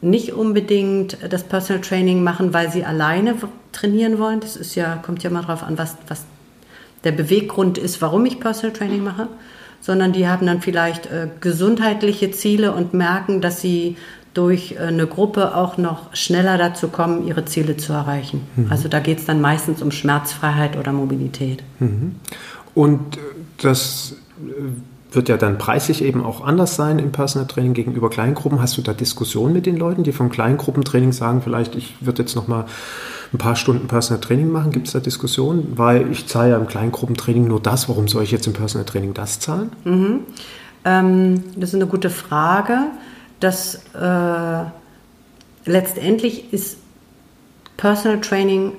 [0.01, 3.35] nicht unbedingt das Personal Training machen, weil sie alleine
[3.71, 4.39] trainieren wollen.
[4.39, 6.23] Das ist ja, kommt ja mal drauf an, was, was
[7.03, 9.27] der Beweggrund ist, warum ich Personal Training mache,
[9.81, 13.97] sondern die haben dann vielleicht äh, gesundheitliche Ziele und merken, dass sie
[14.33, 18.47] durch äh, eine Gruppe auch noch schneller dazu kommen, ihre Ziele zu erreichen.
[18.55, 18.67] Mhm.
[18.69, 21.63] Also da geht es dann meistens um Schmerzfreiheit oder Mobilität.
[21.79, 22.15] Mhm.
[22.75, 23.17] Und
[23.61, 24.15] das
[25.11, 28.61] wird ja dann preislich eben auch anders sein im Personal Training gegenüber Kleingruppen.
[28.61, 32.35] Hast du da Diskussionen mit den Leuten, die vom Kleingruppentraining sagen, vielleicht ich würde jetzt
[32.35, 32.65] noch mal
[33.33, 34.71] ein paar Stunden Personal Training machen?
[34.71, 35.73] Gibt es da Diskussionen?
[35.77, 37.89] Weil ich zahle ja im Kleingruppentraining nur das.
[37.89, 39.71] Warum soll ich jetzt im Personal Training das zahlen?
[39.83, 40.19] Mhm.
[40.85, 42.77] Ähm, das ist eine gute Frage.
[43.39, 44.63] Das äh,
[45.65, 46.77] letztendlich ist
[47.77, 48.73] Personal Training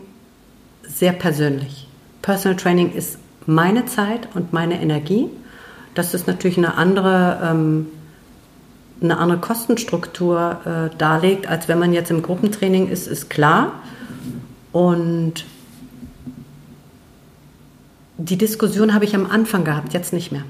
[0.82, 1.88] sehr persönlich.
[2.22, 5.28] Personal Training ist meine Zeit und meine Energie
[5.94, 7.86] dass das natürlich eine andere, ähm,
[9.02, 13.72] eine andere Kostenstruktur äh, darlegt, als wenn man jetzt im Gruppentraining ist, ist klar.
[14.72, 15.44] Und
[18.18, 20.42] die Diskussion habe ich am Anfang gehabt, jetzt nicht mehr.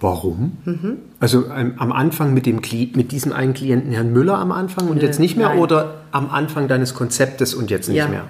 [0.00, 0.58] Warum?
[0.64, 0.98] Mhm.
[1.20, 4.96] Also ähm, am Anfang mit, dem, mit diesem einen Klienten, Herrn Müller, am Anfang und
[4.96, 5.58] Nö, jetzt nicht mehr nein.
[5.58, 8.24] oder am Anfang deines Konzeptes und jetzt nicht ja, mehr?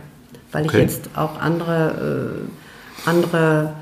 [0.53, 0.77] Weil okay.
[0.77, 2.35] ich jetzt auch andere,
[3.07, 3.73] äh, andere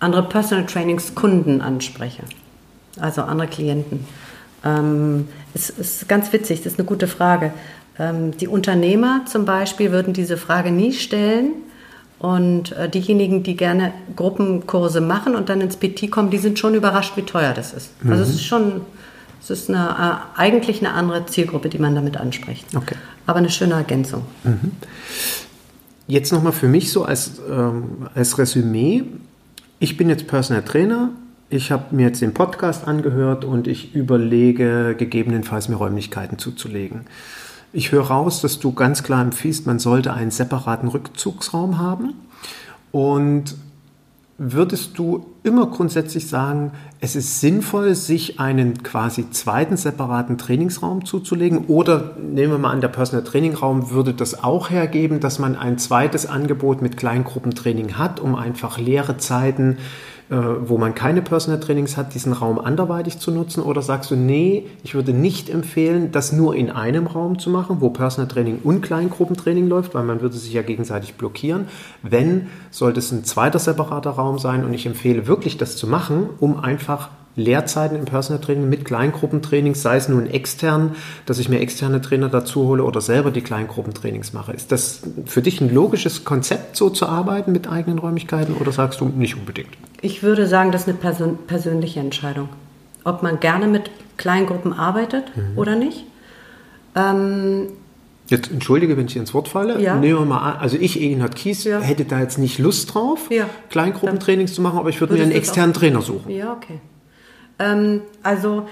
[0.00, 2.22] andere Personal Trainings Kunden anspreche,
[2.98, 4.04] also andere Klienten.
[4.64, 7.52] Ähm, es ist ganz witzig, das ist eine gute Frage.
[7.98, 11.52] Ähm, die Unternehmer zum Beispiel würden diese Frage nie stellen.
[12.18, 16.74] Und äh, diejenigen, die gerne Gruppenkurse machen und dann ins PT kommen, die sind schon
[16.74, 18.04] überrascht, wie teuer das ist.
[18.04, 18.12] Mhm.
[18.12, 18.82] Also es ist schon,
[19.42, 19.88] es ist eine,
[20.36, 22.66] äh, eigentlich eine andere Zielgruppe, die man damit anspricht.
[22.76, 22.94] Okay.
[23.26, 24.24] Aber eine schöne Ergänzung.
[24.44, 24.72] Mhm.
[26.08, 29.04] Jetzt nochmal für mich so als, ähm, als Resümee
[29.80, 31.08] ich bin jetzt Personal Trainer.
[31.48, 37.06] Ich habe mir jetzt den Podcast angehört und ich überlege, gegebenenfalls mir Räumlichkeiten zuzulegen.
[37.72, 42.14] Ich höre raus, dass du ganz klar empfiehlst, man sollte einen separaten Rückzugsraum haben.
[42.92, 43.56] Und
[44.42, 51.66] würdest du immer grundsätzlich sagen, es ist sinnvoll, sich einen quasi zweiten separaten Trainingsraum zuzulegen?
[51.66, 55.56] Oder nehmen wir mal an, der Personal Training Raum würde das auch hergeben, dass man
[55.56, 61.58] ein zweites Angebot mit Kleingruppentraining hat, um einfach leere Zeiten äh, wo man keine Personal
[61.58, 63.62] Trainings hat, diesen Raum anderweitig zu nutzen?
[63.62, 67.80] Oder sagst du, nee, ich würde nicht empfehlen, das nur in einem Raum zu machen,
[67.80, 71.66] wo Personal Training und Kleingruppentraining läuft, weil man würde sich ja gegenseitig blockieren.
[72.02, 76.30] Wenn, sollte es ein zweiter separater Raum sein und ich empfehle wirklich, das zu machen,
[76.38, 77.10] um einfach
[77.40, 80.94] Lehrzeiten im Personal Training mit Kleingruppentrainings, sei es nun extern,
[81.26, 84.52] dass ich mir externe Trainer dazu hole oder selber die Kleingruppentrainings mache.
[84.52, 89.00] Ist das für dich ein logisches Konzept, so zu arbeiten mit eigenen Räumlichkeiten oder sagst
[89.00, 89.70] du nicht unbedingt?
[90.00, 92.48] Ich würde sagen, das ist eine Persön persönliche Entscheidung.
[93.04, 95.58] Ob man gerne mit Kleingruppen arbeitet mhm.
[95.58, 96.04] oder nicht.
[96.94, 97.68] Ähm,
[98.30, 99.80] Jetzt entschuldige, wenn ich ins Wort falle.
[99.80, 99.96] Ja.
[99.96, 101.80] Nehmen wir mal an, also ich, Egenhard Kies, ja.
[101.80, 103.46] hätte da jetzt nicht Lust drauf, ja.
[103.70, 106.30] Kleingruppentrainings zu machen, aber ich würde mir einen externen Trainer suchen.
[106.30, 106.78] Ja, okay.
[107.60, 108.66] Ähm, also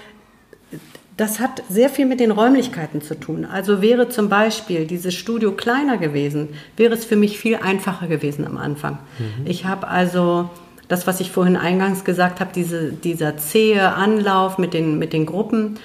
[1.15, 3.45] das hat sehr viel mit den Räumlichkeiten zu tun.
[3.45, 8.47] Also wäre zum Beispiel dieses Studio kleiner gewesen, wäre es für mich viel einfacher gewesen
[8.47, 8.99] am Anfang.
[9.19, 9.45] Mhm.
[9.45, 10.49] Ich habe also
[10.87, 15.25] das, was ich vorhin eingangs gesagt habe, diese, dieser zähe Anlauf mit den, mit den
[15.25, 15.77] Gruppen,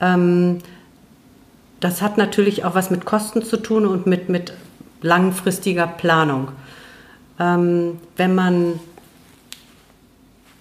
[0.00, 0.58] ähm,
[1.80, 4.54] das hat natürlich auch was mit Kosten zu tun und mit, mit
[5.02, 6.48] langfristiger Planung.
[7.38, 8.80] Ähm, wenn man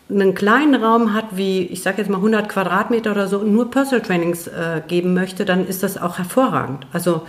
[0.10, 3.70] einen kleinen Raum hat, wie ich sage jetzt mal 100 Quadratmeter oder so, und nur
[3.70, 6.88] Personal Trainings äh, geben möchte, dann ist das auch hervorragend.
[6.94, 7.24] Also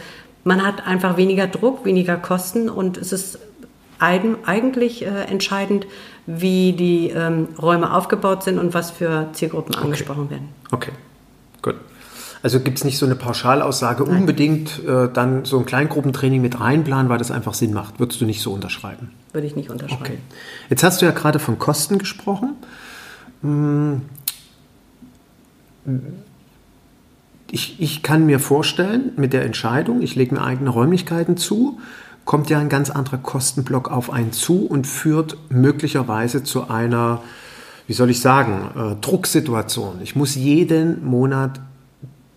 [0.44, 3.38] man hat einfach weniger Druck, weniger Kosten und es ist
[3.98, 5.86] eigentlich äh, entscheidend,
[6.26, 9.84] wie die ähm, Räume aufgebaut sind und was für Zielgruppen okay.
[9.84, 10.48] angesprochen werden.
[10.70, 10.92] Okay,
[11.62, 11.76] gut.
[12.42, 14.20] Also gibt es nicht so eine Pauschalaussage, Nein.
[14.20, 17.98] unbedingt äh, dann so ein Kleingruppentraining mit reinplanen, weil das einfach Sinn macht.
[17.98, 19.10] Würdest du nicht so unterschreiben?
[19.32, 20.02] Würde ich nicht unterschreiben.
[20.02, 20.18] Okay.
[20.70, 22.54] Jetzt hast du ja gerade von Kosten gesprochen.
[23.42, 24.02] Hm.
[27.50, 31.80] Ich, ich kann mir vorstellen, mit der Entscheidung, ich lege mir eigene Räumlichkeiten zu,
[32.24, 37.22] kommt ja ein ganz anderer Kostenblock auf einen zu und führt möglicherweise zu einer,
[37.86, 40.00] wie soll ich sagen, äh, Drucksituation.
[40.02, 41.58] Ich muss jeden Monat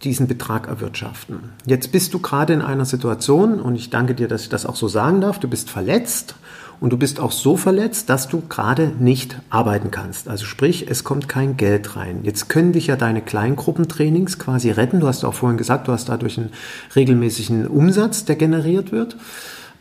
[0.03, 1.39] diesen Betrag erwirtschaften.
[1.65, 4.75] Jetzt bist du gerade in einer Situation, und ich danke dir, dass ich das auch
[4.75, 6.35] so sagen darf, du bist verletzt
[6.79, 10.27] und du bist auch so verletzt, dass du gerade nicht arbeiten kannst.
[10.27, 12.21] Also sprich, es kommt kein Geld rein.
[12.23, 14.99] Jetzt können dich ja deine Kleingruppentrainings quasi retten.
[14.99, 16.49] Du hast auch vorhin gesagt, du hast dadurch einen
[16.95, 19.15] regelmäßigen Umsatz, der generiert wird.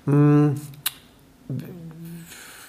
[0.05, 0.57] Hm,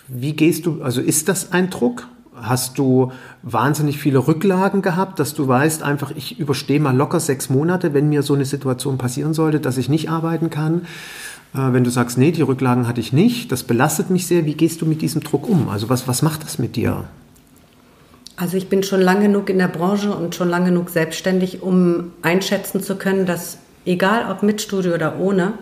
[0.07, 2.07] wie gehst du, also ist das ein Druck?
[2.41, 3.11] Hast du
[3.43, 8.09] wahnsinnig viele Rücklagen gehabt, dass du weißt, einfach ich überstehe mal locker sechs Monate, wenn
[8.09, 10.81] mir so eine Situation passieren sollte, dass ich nicht arbeiten kann?
[11.53, 14.55] Äh, wenn du sagst, nee, die Rücklagen hatte ich nicht, das belastet mich sehr, wie
[14.55, 15.69] gehst du mit diesem Druck um?
[15.69, 17.05] Also was, was macht das mit dir?
[18.37, 22.11] Also ich bin schon lange genug in der Branche und schon lange genug selbstständig, um
[22.21, 25.53] einschätzen zu können, dass egal ob mit Studio oder ohne,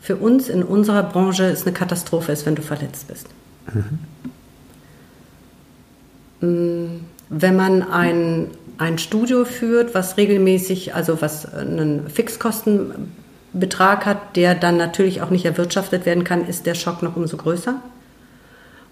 [0.00, 3.26] für uns in unserer Branche es eine Katastrophe ist, wenn du verletzt bist.
[3.74, 3.98] Mhm.
[6.40, 8.48] Wenn man ein,
[8.78, 15.44] ein Studio führt, was regelmäßig, also was einen Fixkostenbetrag hat, der dann natürlich auch nicht
[15.44, 17.82] erwirtschaftet werden kann, ist der Schock noch umso größer.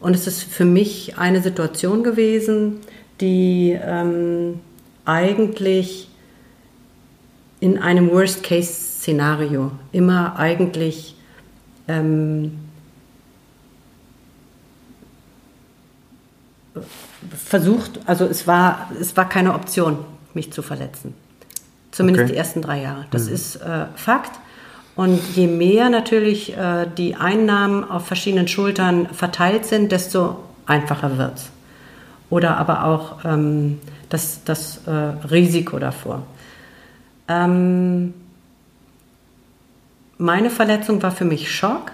[0.00, 2.80] Und es ist für mich eine Situation gewesen,
[3.20, 4.61] die ähm,
[5.04, 6.09] eigentlich
[7.61, 11.16] in einem Worst-Case-Szenario immer eigentlich
[11.88, 12.59] ähm,
[17.34, 19.98] versucht, also es war, es war keine Option,
[20.34, 21.14] mich zu verletzen.
[21.90, 22.32] Zumindest okay.
[22.32, 23.06] die ersten drei Jahre.
[23.10, 23.34] Das mhm.
[23.34, 24.32] ist äh, Fakt.
[24.94, 31.36] Und je mehr natürlich äh, die Einnahmen auf verschiedenen Schultern verteilt sind, desto einfacher wird
[31.36, 31.50] es
[32.30, 36.22] oder aber auch ähm, das, das äh, Risiko davor.
[37.28, 38.14] Ähm,
[40.18, 41.92] meine Verletzung war für mich Schock,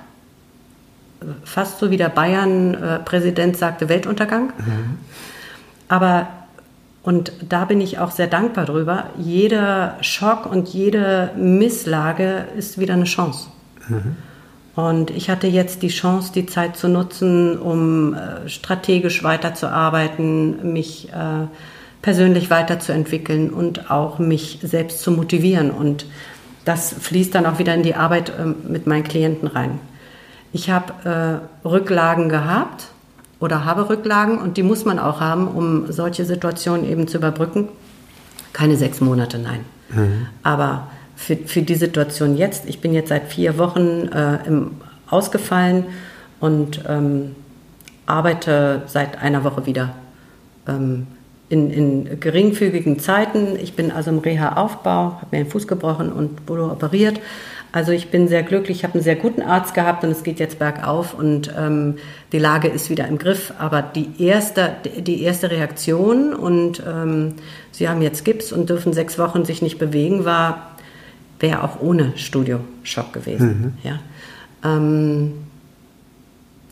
[1.45, 4.53] fast so wie der Bayern-Präsident sagte, Weltuntergang.
[4.59, 4.99] Mhm.
[5.89, 6.29] Aber,
[7.03, 12.95] und da bin ich auch sehr dankbar drüber, jeder Schock und jede Misslage ist wieder
[12.95, 13.49] eine Chance.
[13.89, 14.17] Mhm.
[14.75, 21.11] Und ich hatte jetzt die Chance, die Zeit zu nutzen, um äh, strategisch weiterzuarbeiten, mich
[21.11, 21.47] äh,
[22.01, 25.71] persönlich weiterzuentwickeln und auch mich selbst zu motivieren.
[25.71, 26.07] Und
[26.65, 29.79] das fließt dann auch wieder in die Arbeit äh, mit meinen Klienten rein.
[30.53, 32.88] Ich habe äh, Rücklagen gehabt
[33.41, 37.69] oder habe Rücklagen und die muss man auch haben, um solche Situationen eben zu überbrücken.
[38.53, 39.61] Keine sechs Monate, nein.
[39.91, 40.27] Mhm.
[40.43, 42.69] Aber für, für die Situation jetzt.
[42.69, 44.73] Ich bin jetzt seit vier Wochen äh, im,
[45.09, 45.87] ausgefallen
[46.41, 47.37] und ähm,
[48.07, 49.95] arbeite seit einer Woche wieder
[50.67, 51.07] ähm,
[51.49, 53.57] in, in, geringfügigen Zeiten.
[53.57, 57.21] Ich bin also im Reha-Aufbau, habe mir den Fuß gebrochen und wurde operiert.
[57.73, 60.39] Also ich bin sehr glücklich, ich habe einen sehr guten Arzt gehabt und es geht
[60.39, 61.97] jetzt bergauf und ähm,
[62.31, 63.55] die Lage ist wieder im Griff.
[63.59, 67.35] Aber die erste, die erste Reaktion und ähm,
[67.71, 70.73] Sie haben jetzt Gips und dürfen sechs Wochen sich nicht bewegen, war
[71.43, 73.75] wäre auch ohne Studio-Schock gewesen.
[73.83, 73.89] Mhm.
[73.89, 73.99] Ja.
[74.65, 75.33] Ähm,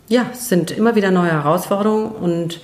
[0.08, 2.60] ja, es sind immer wieder neue Herausforderungen und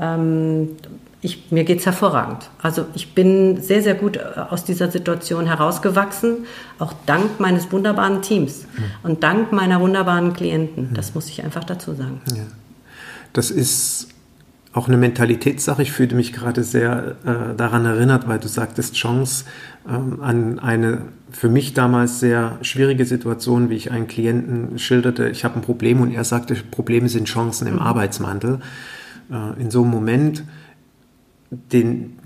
[0.00, 0.76] ähm,
[1.22, 2.50] ich, mir geht es hervorragend.
[2.62, 6.46] Also ich bin sehr, sehr gut äh, aus dieser Situation herausgewachsen,
[6.78, 8.82] auch dank meines wunderbaren Teams mhm.
[9.02, 10.90] und dank meiner wunderbaren Klienten.
[10.90, 10.94] Mhm.
[10.94, 12.20] Das muss ich einfach dazu sagen.
[12.34, 12.42] Ja.
[13.32, 14.08] Das ist
[14.72, 15.80] auch eine Mentalitätssache.
[15.82, 19.46] Ich fühlte mich gerade sehr äh, daran erinnert, weil du sagtest Chance
[19.88, 25.28] ähm, an eine für mich damals sehr schwierige Situation, wie ich einen Klienten schilderte.
[25.28, 27.80] Ich habe ein Problem und er sagte, Probleme sind Chancen im mhm.
[27.80, 28.60] Arbeitsmantel.
[29.30, 30.44] Äh, in so einem Moment
[31.72, 32.18] den,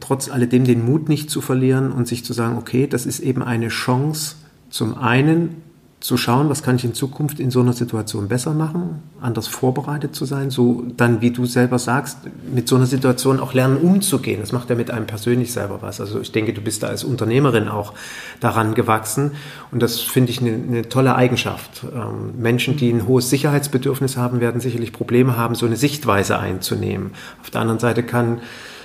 [0.00, 3.42] trotz alledem den Mut nicht zu verlieren und sich zu sagen, okay, das ist eben
[3.42, 4.36] eine Chance,
[4.70, 5.67] zum einen
[6.00, 10.14] zu schauen, was kann ich in Zukunft in so einer Situation besser machen, anders vorbereitet
[10.14, 12.18] zu sein, so dann, wie du selber sagst,
[12.54, 14.40] mit so einer Situation auch lernen umzugehen.
[14.40, 16.00] Das macht ja mit einem persönlich selber was.
[16.00, 17.94] Also ich denke, du bist da als Unternehmerin auch
[18.38, 19.32] daran gewachsen
[19.72, 21.82] und das finde ich eine, eine, tolle Eigenschaft.
[21.92, 27.10] Ähm, Menschen, die ein hohes Sicherheitsbedürfnis haben, werden sicherlich Probleme haben, so eine Sichtweise einzunehmen.
[27.40, 28.38] Auf der anderen Seite kann,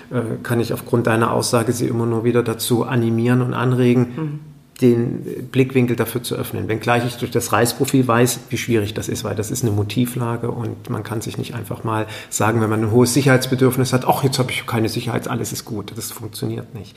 [0.10, 4.53] äh, kann ich aufgrund deiner Aussage sie immer nur wieder dazu animieren und anregen, mhm
[4.84, 6.68] den Blickwinkel dafür zu öffnen.
[6.68, 10.52] Wenngleich ich durch das Reisprofil weiß, wie schwierig das ist, weil das ist eine Motivlage
[10.52, 14.24] und man kann sich nicht einfach mal sagen, wenn man ein hohes Sicherheitsbedürfnis hat, ach,
[14.24, 15.94] jetzt habe ich keine Sicherheit, alles ist gut.
[15.96, 16.96] Das funktioniert nicht.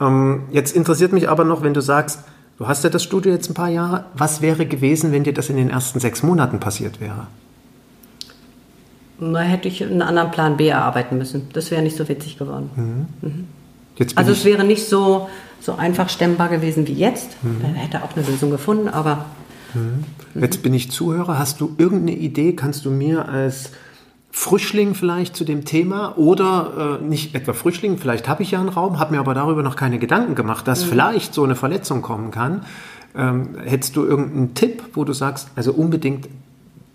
[0.00, 2.20] Ähm, jetzt interessiert mich aber noch, wenn du sagst,
[2.58, 5.50] du hast ja das Studio jetzt ein paar Jahre, was wäre gewesen, wenn dir das
[5.50, 7.26] in den ersten sechs Monaten passiert wäre?
[9.18, 11.48] Da hätte ich einen anderen Plan B erarbeiten müssen.
[11.52, 12.70] Das wäre nicht so witzig geworden.
[13.20, 13.28] Mhm.
[13.28, 13.48] Mhm.
[14.14, 15.28] also es wäre nicht so,
[15.64, 17.42] so einfach stemmbar gewesen wie jetzt.
[17.42, 17.62] Mhm.
[17.62, 19.24] Da hätte auch eine Lösung gefunden, aber.
[19.72, 20.04] Mhm.
[20.40, 21.38] Jetzt bin ich Zuhörer.
[21.38, 22.54] Hast du irgendeine Idee?
[22.54, 23.70] Kannst du mir als
[24.36, 28.68] Frischling vielleicht zu dem Thema oder äh, nicht etwa Frischling, vielleicht habe ich ja einen
[28.68, 30.88] Raum, habe mir aber darüber noch keine Gedanken gemacht, dass mhm.
[30.88, 32.66] vielleicht so eine Verletzung kommen kann.
[33.16, 36.28] Ähm, hättest du irgendeinen Tipp, wo du sagst, also unbedingt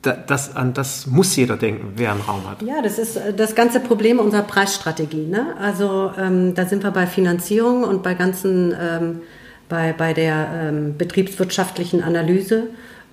[0.01, 2.61] das, an das muss jeder denken, wer einen Raum hat.
[2.61, 5.25] Ja, das ist äh, das ganze Problem unserer Preisstrategie.
[5.25, 5.55] Ne?
[5.59, 9.21] Also ähm, da sind wir bei Finanzierung und bei ganzen, ähm,
[9.67, 12.67] bei, bei der ähm, betriebswirtschaftlichen Analyse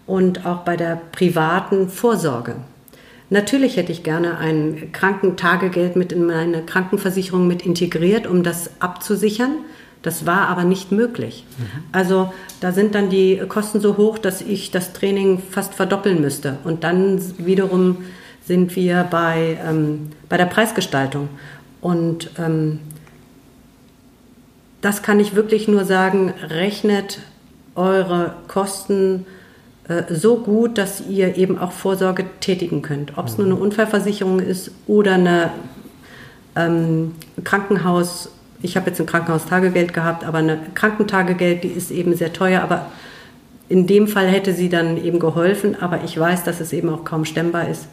[0.07, 2.55] und auch bei der privaten Vorsorge.
[3.29, 9.57] Natürlich hätte ich gerne ein Krankentagegeld mit in meine Krankenversicherung mit integriert, um das abzusichern.
[10.07, 11.45] Das war aber nicht möglich.
[11.59, 11.65] Mhm.
[11.91, 16.59] Also da sind dann die Kosten so hoch, dass ich das Training fast verdoppeln müsste.
[16.63, 18.05] Und dann wiederum
[18.45, 21.29] sind wir bei, ähm, bei der Preisgestaltung.
[21.81, 22.79] Und ähm,
[24.81, 27.19] das kann ich wirklich nur sagen, rechnet
[27.75, 29.27] eure Kosten
[29.89, 33.19] äh, so gut, dass ihr eben auch Vorsorge tätigen könnt.
[33.19, 35.51] Ob es nur eine Unfallversicherung ist oder eine
[36.55, 38.31] ähm, Krankenhaus,
[38.63, 42.87] ich habe jetzt ein Krankenhaustagegeld gehabt, aber eine Krankentagegeld, die ist eben sehr teuer, aber
[43.69, 47.05] in dem Fall hätte sie dann eben geholfen, aber ich weiß, dass es eben auch
[47.05, 47.87] kaum stemmbar ist.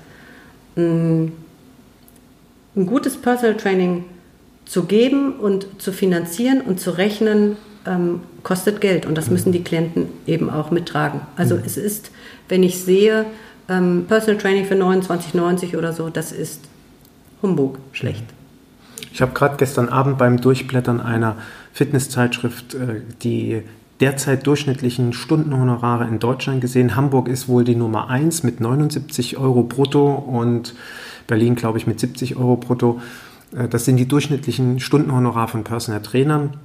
[0.76, 1.28] Mm,
[2.76, 4.06] ein gutes Personal Training
[4.66, 9.64] zu geben und zu finanzieren und zu rechnen, ähm, kostet Geld und das müssen die
[9.64, 11.22] Klienten eben auch mittragen.
[11.36, 11.64] Also mhm.
[11.66, 12.12] es ist,
[12.50, 13.26] wenn ich sehe,
[13.70, 16.62] ähm, Personal Training für 29,90 oder so, das ist
[17.42, 18.26] Humbug, schlecht.
[19.14, 21.36] Ich habe gerade gestern Abend beim Durchblättern einer
[21.72, 23.62] Fitnesszeitschrift äh, die
[24.00, 26.96] derzeit durchschnittlichen Stundenhonorare in Deutschland gesehen.
[26.96, 30.74] Hamburg ist wohl die Nummer 1 mit 79 Euro brutto und
[31.28, 33.02] Berlin, glaube ich, mit 70 Euro brutto.
[33.56, 36.58] Äh, das sind die durchschnittlichen Stundenhonorare von Personal Trainern.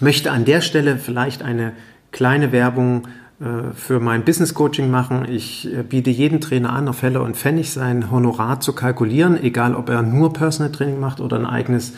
[0.00, 1.74] Möchte an der Stelle vielleicht eine
[2.10, 3.06] kleine Werbung
[3.38, 5.26] für mein Business Coaching machen.
[5.28, 9.74] Ich äh, biete jedem Trainer an, auf Heller und Pfennig sein Honorar zu kalkulieren, egal
[9.74, 11.92] ob er nur Personal Training macht oder ein eigenes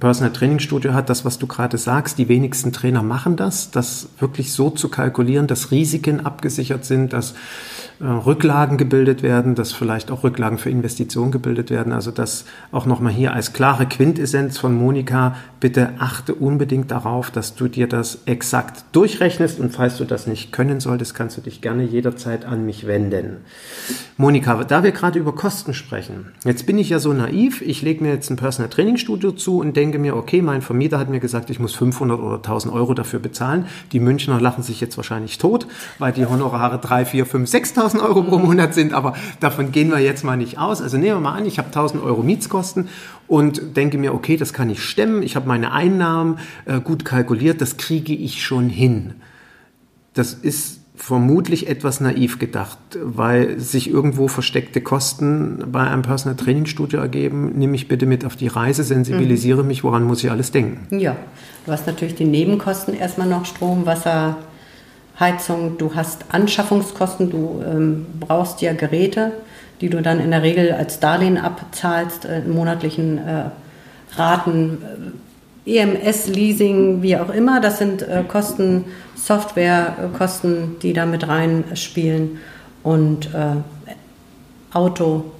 [0.00, 4.08] Personal Training Studio hat, das, was du gerade sagst, die wenigsten Trainer machen das, das
[4.18, 7.34] wirklich so zu kalkulieren, dass Risiken abgesichert sind, dass
[8.00, 11.92] äh, Rücklagen gebildet werden, dass vielleicht auch Rücklagen für Investitionen gebildet werden.
[11.92, 17.54] Also das auch nochmal hier als klare Quintessenz von Monika, bitte achte unbedingt darauf, dass
[17.54, 21.60] du dir das exakt durchrechnest und falls du das nicht können solltest, kannst du dich
[21.60, 23.38] gerne jederzeit an mich wenden.
[24.16, 28.02] Monika, da wir gerade über Kosten sprechen, jetzt bin ich ja so naiv, ich lege
[28.02, 31.20] mir jetzt ein Personal Training Studio zu und denke mir, okay, mein Vermieter hat mir
[31.20, 33.66] gesagt, ich muss 500 oder 1000 Euro dafür bezahlen.
[33.92, 35.66] Die Münchner lachen sich jetzt wahrscheinlich tot,
[35.98, 39.90] weil die Honorare 3, 4, 5, 6.000 1000 Euro pro Monat sind, aber davon gehen
[39.90, 40.80] wir jetzt mal nicht aus.
[40.80, 42.88] Also nehmen wir mal an, ich habe 1000 Euro Mietskosten
[43.28, 47.60] und denke mir, okay, das kann ich stemmen, ich habe meine Einnahmen äh, gut kalkuliert,
[47.60, 49.14] das kriege ich schon hin.
[50.14, 56.66] Das ist vermutlich etwas naiv gedacht, weil sich irgendwo versteckte Kosten bei einem Personal Training
[56.66, 57.52] Studio ergeben.
[57.56, 59.68] Nimm mich bitte mit auf die Reise, sensibilisiere mhm.
[59.68, 60.98] mich, woran muss ich alles denken?
[60.98, 61.16] Ja,
[61.66, 64.36] du hast natürlich die Nebenkosten erstmal noch Strom, Wasser,
[65.18, 69.32] Heizung, du hast Anschaffungskosten, du ähm, brauchst ja Geräte,
[69.80, 73.50] die du dann in der Regel als Darlehen abzahlst, äh, in monatlichen äh,
[74.16, 74.78] Raten,
[75.66, 77.60] äh, EMS, Leasing, wie auch immer.
[77.60, 78.84] Das sind äh, Kosten,
[79.14, 82.38] Softwarekosten, die da mit reinspielen
[82.82, 83.56] und äh,
[84.72, 85.32] Auto.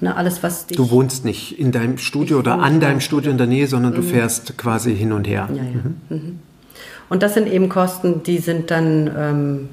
[0.00, 3.38] Ne, alles, was dich du wohnst nicht in deinem Studio oder an deinem Studio in
[3.38, 4.06] der Nähe, sondern du mhm.
[4.06, 5.48] fährst quasi hin und her.
[5.50, 5.62] Ja, ja.
[5.62, 5.96] Mhm.
[6.08, 6.38] Mhm.
[7.12, 9.68] Und das sind eben Kosten, die sind dann ähm,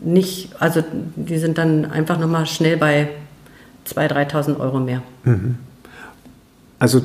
[0.00, 0.82] nicht, also
[1.14, 3.10] die sind dann einfach nochmal schnell bei
[3.86, 5.00] 2.000, 3.000 Euro mehr.
[5.22, 5.58] Mhm.
[6.80, 7.02] Also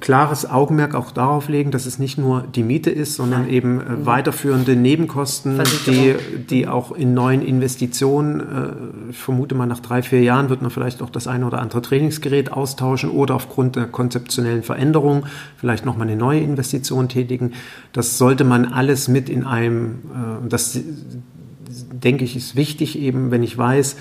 [0.00, 3.50] klares Augenmerk auch darauf legen, dass es nicht nur die Miete ist, sondern Nein.
[3.50, 4.06] eben äh, mhm.
[4.06, 6.14] weiterführende Nebenkosten, die,
[6.50, 10.70] die auch in neuen Investitionen, äh, ich vermute mal nach drei, vier Jahren wird man
[10.70, 15.26] vielleicht auch das eine oder andere Trainingsgerät austauschen oder aufgrund der konzeptionellen Veränderung
[15.56, 17.52] vielleicht nochmal eine neue Investition tätigen.
[17.92, 19.98] Das sollte man alles mit in einem,
[20.44, 20.78] äh, das
[21.92, 23.96] denke ich ist wichtig eben, wenn ich weiß,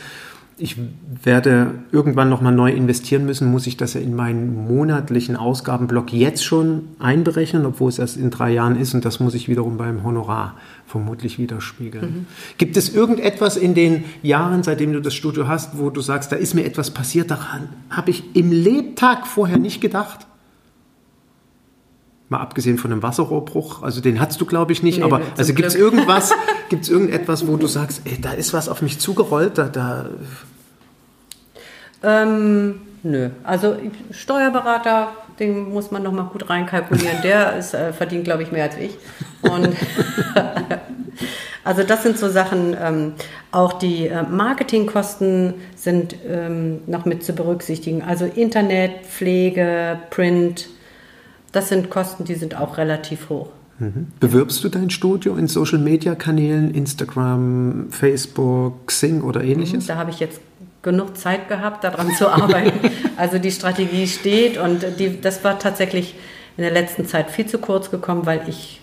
[0.60, 0.78] ich
[1.24, 6.43] werde irgendwann nochmal neu investieren müssen, muss ich das ja in meinen monatlichen Ausgabenblock jetzt
[6.43, 10.03] schon einberechnen, obwohl es erst in drei Jahren ist und das muss ich wiederum beim
[10.03, 10.55] Honorar
[10.88, 12.05] vermutlich widerspiegeln.
[12.05, 12.26] Mhm.
[12.58, 16.36] Gibt es irgendetwas in den Jahren, seitdem du das Studio hast, wo du sagst, da
[16.36, 20.26] ist mir etwas passiert, daran habe ich im Lebtag vorher nicht gedacht?
[22.30, 25.53] Mal abgesehen von einem Wasserrohrbruch, also den hattest du glaube ich nicht, nee, aber also
[25.53, 26.34] gibt es irgendwas,
[26.69, 30.09] gibt es irgendetwas, wo du sagst, ey, da ist was auf mich zugerollt, da, da
[32.03, 33.78] ähm, nö, also
[34.11, 35.09] Steuerberater,
[35.39, 38.78] den muss man noch mal gut reinkalkulieren, der ist, äh, verdient glaube ich mehr als
[38.78, 38.97] ich.
[39.41, 39.69] Und
[41.63, 43.13] also das sind so Sachen, ähm,
[43.51, 50.67] auch die äh, Marketingkosten sind ähm, noch mit zu berücksichtigen, also Internet, Pflege, Print,
[51.58, 53.49] das sind Kosten, die sind auch relativ hoch.
[53.80, 54.08] Mhm.
[54.20, 59.88] Bewirbst du dein Studio in Social Media Kanälen, Instagram, Facebook, Xing oder ähnliches?
[59.88, 60.39] Da habe ich jetzt
[60.84, 62.91] genug Zeit gehabt, daran zu arbeiten.
[63.18, 66.14] also die Strategie steht und die, das war tatsächlich
[66.58, 68.80] in der letzten Zeit viel zu kurz gekommen, weil ich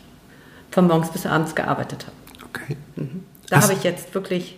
[0.72, 2.47] von morgens bis abends gearbeitet habe.
[2.49, 2.77] Okay.
[2.97, 3.22] Mhm.
[3.51, 4.57] Da habe ich jetzt wirklich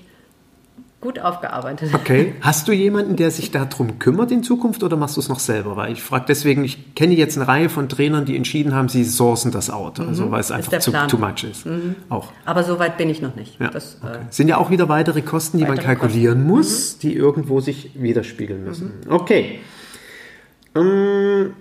[1.01, 1.93] gut aufgearbeitet.
[1.95, 2.35] Okay.
[2.41, 5.77] Hast du jemanden, der sich darum kümmert in Zukunft oder machst du es noch selber?
[5.77, 9.05] Weil ich frage deswegen, ich kenne jetzt eine Reihe von Trainern, die entschieden haben, sie
[9.05, 10.31] sourcen das out, also mhm.
[10.31, 11.67] weil es einfach zu too much ist.
[11.67, 11.97] Mhm.
[12.09, 12.33] Auch.
[12.45, 13.61] Aber so weit bin ich noch nicht.
[13.61, 13.69] Ja.
[13.69, 14.15] Das, okay.
[14.15, 16.49] äh, Sind ja auch wieder weitere Kosten, die weitere man kalkulieren Kosten.
[16.49, 17.01] muss, mhm.
[17.01, 18.93] die irgendwo sich widerspiegeln müssen.
[19.05, 19.13] Mhm.
[19.13, 19.61] Okay.
[20.75, 21.53] Ähm,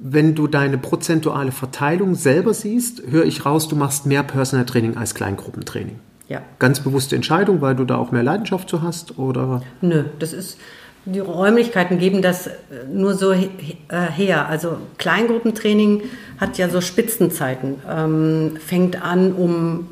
[0.00, 4.96] wenn du deine prozentuale Verteilung selber siehst, höre ich raus, du machst mehr Personal Training
[4.96, 5.98] als Kleingruppentraining.
[6.28, 6.42] Ja.
[6.58, 9.62] Ganz bewusste Entscheidung, weil du da auch mehr Leidenschaft zu hast, oder?
[9.82, 10.58] Nö, das ist,
[11.04, 12.52] die Räumlichkeiten geben das äh,
[12.90, 13.46] nur so äh,
[13.88, 14.48] her.
[14.48, 16.02] Also Kleingruppentraining
[16.38, 17.76] hat ja so Spitzenzeiten.
[17.88, 19.88] Ähm, fängt an um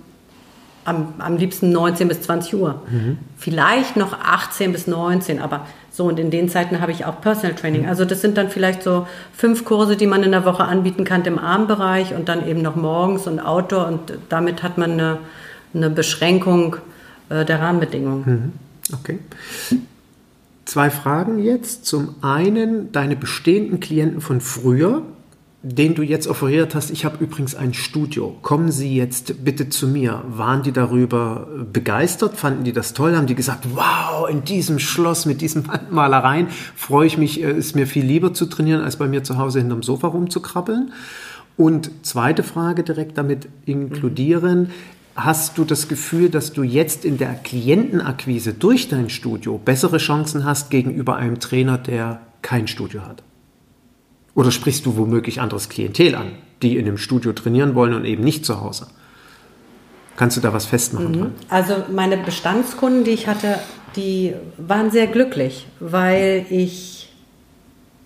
[0.85, 2.83] am, am liebsten 19 bis 20 Uhr.
[3.37, 7.55] Vielleicht noch 18 bis 19, aber so und in den Zeiten habe ich auch Personal
[7.55, 7.87] Training.
[7.87, 11.25] Also das sind dann vielleicht so fünf Kurse, die man in der Woche anbieten kann
[11.25, 15.19] im Abendbereich und dann eben noch morgens und Outdoor und damit hat man eine,
[15.75, 16.77] eine Beschränkung
[17.29, 18.53] äh, der Rahmenbedingungen.
[18.93, 19.19] Okay.
[20.65, 21.87] Zwei Fragen jetzt.
[21.87, 25.03] Zum einen deine bestehenden Klienten von früher,
[25.63, 28.37] denen du jetzt offeriert hast, ich habe übrigens ein Studio.
[28.43, 30.25] Kommen Sie jetzt bitte zu mir.
[30.27, 32.37] Waren die darüber begeistert?
[32.37, 33.17] Fanden die das toll?
[33.17, 37.77] Haben die gesagt, wow, in diesem Schloss mit diesen Wandmalereien freue ich mich, äh, ist
[37.77, 40.93] mir viel lieber zu trainieren, als bei mir zu Hause hinterm Sofa rumzukrabbeln?
[41.57, 44.71] Und zweite Frage direkt damit inkludieren.
[45.15, 50.45] Hast du das Gefühl, dass du jetzt in der Klientenakquise durch dein Studio bessere Chancen
[50.45, 53.23] hast gegenüber einem Trainer, der kein Studio hat?
[54.35, 58.25] Oder sprichst du womöglich anderes Klientel an, die in einem Studio trainieren wollen und eben
[58.25, 58.87] nicht zu Hause?
[60.17, 61.35] Kannst du da was festmachen dran?
[61.49, 63.59] Also meine Bestandskunden, die ich hatte,
[63.97, 67.11] die waren sehr glücklich, weil ich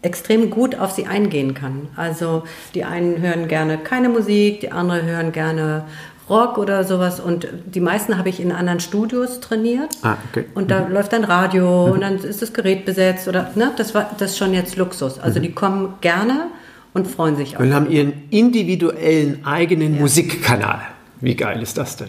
[0.03, 1.89] extrem gut auf sie eingehen kann.
[1.97, 5.85] Also die einen hören gerne keine Musik, die anderen hören gerne
[6.29, 9.91] Rock oder sowas und die meisten habe ich in anderen Studios trainiert.
[10.03, 10.47] Ah, okay.
[10.55, 14.11] Und da läuft dann Radio und dann ist das Gerät besetzt oder ne, das war
[14.19, 15.19] das ist schon jetzt Luxus.
[15.21, 16.49] Also die kommen gerne
[16.95, 17.61] und freuen sich auch.
[17.61, 20.81] Und haben ihren individuellen eigenen Musikkanal.
[21.21, 22.09] Wie geil ist das denn?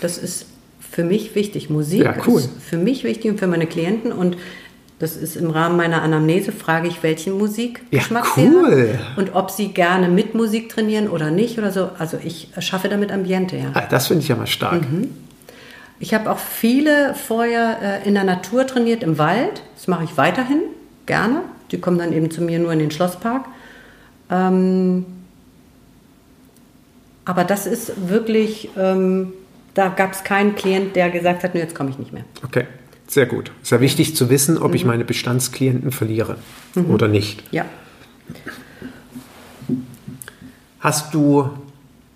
[0.00, 0.46] Das ist
[0.80, 1.70] für mich wichtig.
[1.70, 2.40] Musik Ja, cool.
[2.40, 4.12] ist für mich wichtig und für meine Klienten.
[4.12, 4.36] Und
[4.98, 8.98] das ist im Rahmen meiner Anamnese, frage ich, welchen Musikgeschmack Ja, sie cool.
[8.98, 11.90] haben und ob sie gerne mit Musik trainieren oder nicht oder so.
[11.98, 13.70] Also ich schaffe damit Ambiente, ja.
[13.74, 14.82] Ah, das finde ich ja mal stark.
[16.00, 19.62] Ich habe auch viele vorher äh, in der Natur trainiert, im Wald.
[19.76, 20.62] Das mache ich weiterhin
[21.06, 21.42] gerne.
[21.70, 23.44] Die kommen dann eben zu mir nur in den Schlosspark.
[24.30, 25.06] Ähm,
[27.24, 29.32] aber das ist wirklich, ähm,
[29.74, 32.24] da gab es keinen Klient, der gesagt hat, "Nö, jetzt komme ich nicht mehr.
[32.44, 32.64] Okay,
[33.08, 33.50] sehr gut.
[33.62, 36.36] Ist ja wichtig zu wissen, ob ich meine Bestandsklienten verliere
[36.88, 37.42] oder nicht.
[37.50, 37.64] Ja.
[40.80, 41.50] Hast du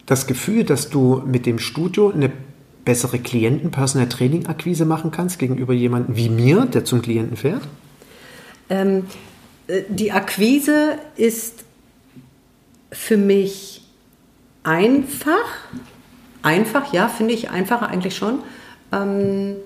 [0.07, 2.31] das Gefühl, dass du mit dem Studio eine
[2.85, 7.63] bessere Klienten-Personal Training-Akquise machen kannst gegenüber jemandem wie mir, der zum Klienten fährt?
[8.69, 9.05] Ähm,
[9.69, 11.65] äh, die Akquise ist
[12.91, 13.83] für mich
[14.63, 15.69] einfach.
[16.43, 18.41] Einfach, ja, finde ich einfacher eigentlich schon.
[18.93, 19.57] Ähm,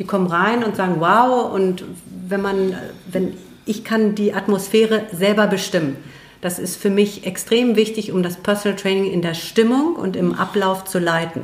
[0.00, 1.84] die kommen rein und sagen, wow, und
[2.26, 2.74] wenn man,
[3.06, 3.34] wenn
[3.66, 5.96] ich kann die Atmosphäre selber bestimmen.
[6.40, 10.34] Das ist für mich extrem wichtig, um das Personal Training in der Stimmung und im
[10.34, 11.42] Ablauf zu leiten.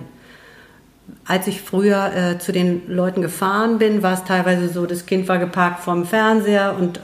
[1.25, 5.29] Als ich früher äh, zu den Leuten gefahren bin, war es teilweise so, das Kind
[5.29, 7.01] war geparkt vorm Fernseher und äh,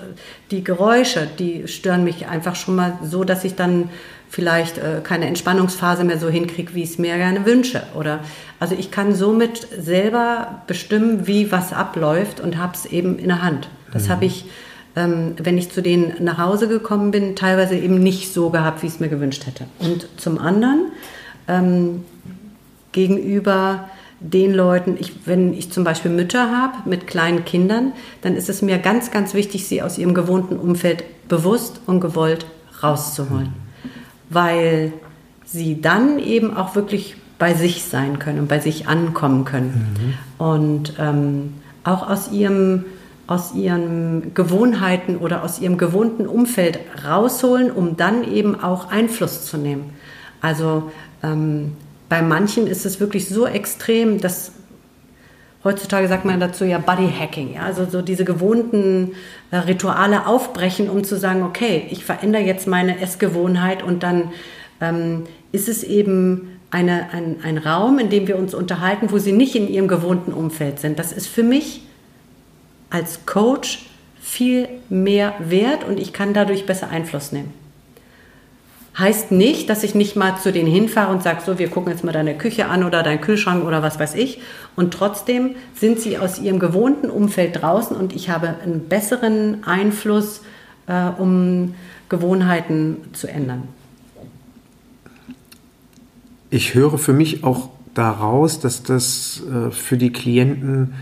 [0.51, 3.91] die Geräusche, die stören mich einfach schon mal so, dass ich dann
[4.33, 7.83] vielleicht äh, keine Entspannungsphase mehr so hinkriege, wie ich es mir gerne wünsche.
[7.95, 8.21] Oder
[8.59, 13.43] also ich kann somit selber bestimmen, wie was abläuft und habe es eben in der
[13.43, 13.69] Hand.
[13.93, 14.47] Das habe ich,
[14.97, 18.87] ähm, wenn ich zu denen nach Hause gekommen bin, teilweise eben nicht so gehabt, wie
[18.87, 19.67] ich es mir gewünscht hätte.
[19.81, 20.93] Und zum anderen
[21.47, 22.03] ähm,
[22.93, 28.49] gegenüber den Leuten, ich, wenn ich zum Beispiel Mütter habe mit kleinen Kindern, dann ist
[28.49, 32.47] es mir ganz, ganz wichtig, sie aus ihrem gewohnten Umfeld bewusst und gewollt
[32.83, 33.62] rauszuholen.
[34.33, 34.93] Weil
[35.45, 40.17] sie dann eben auch wirklich bei sich sein können und bei sich ankommen können.
[40.39, 41.55] Und ähm,
[41.85, 42.85] auch aus ihrem
[43.27, 49.57] aus ihren Gewohnheiten oder aus ihrem gewohnten Umfeld rausholen, um dann eben auch Einfluss zu
[49.57, 49.91] nehmen.
[50.41, 50.91] Also
[51.23, 51.73] ähm,
[52.09, 54.53] bei manchen ist es wirklich so extrem, dass
[55.65, 59.13] heutzutage sagt man dazu ja Bodyhacking, ja, also so diese gewohnten
[59.51, 64.33] äh, Rituale aufbrechen, um zu sagen, okay, ich verändere jetzt meine Essgewohnheit und dann
[64.81, 69.33] ähm, ist es eben eine, ein, ein Raum, in dem wir uns unterhalten, wo sie
[69.33, 70.99] nicht in ihrem gewohnten Umfeld sind.
[70.99, 71.83] Das ist für mich
[72.91, 73.87] als Coach
[74.21, 77.53] viel mehr wert und ich kann dadurch besser Einfluss nehmen.
[78.99, 82.05] Heißt nicht, dass ich nicht mal zu denen hinfahre und sage, so, wir gucken jetzt
[82.05, 84.41] mal deine Küche an oder deinen Kühlschrank oder was weiß ich.
[84.77, 90.43] Und trotzdem sind sie aus ihrem gewohnten Umfeld draußen und ich habe einen besseren Einfluss,
[90.87, 91.75] äh, um
[92.11, 93.63] Gewohnheiten zu ändern.
[96.51, 100.93] Ich höre für mich auch daraus, dass das äh, für die Klienten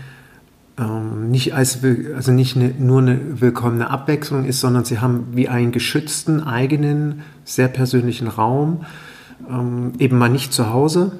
[0.83, 1.79] nicht als
[2.15, 7.21] also nicht eine, nur eine willkommene Abwechslung ist, sondern sie haben wie einen geschützten eigenen
[7.45, 8.85] sehr persönlichen Raum,
[9.49, 11.11] ähm, eben mal nicht zu Hause,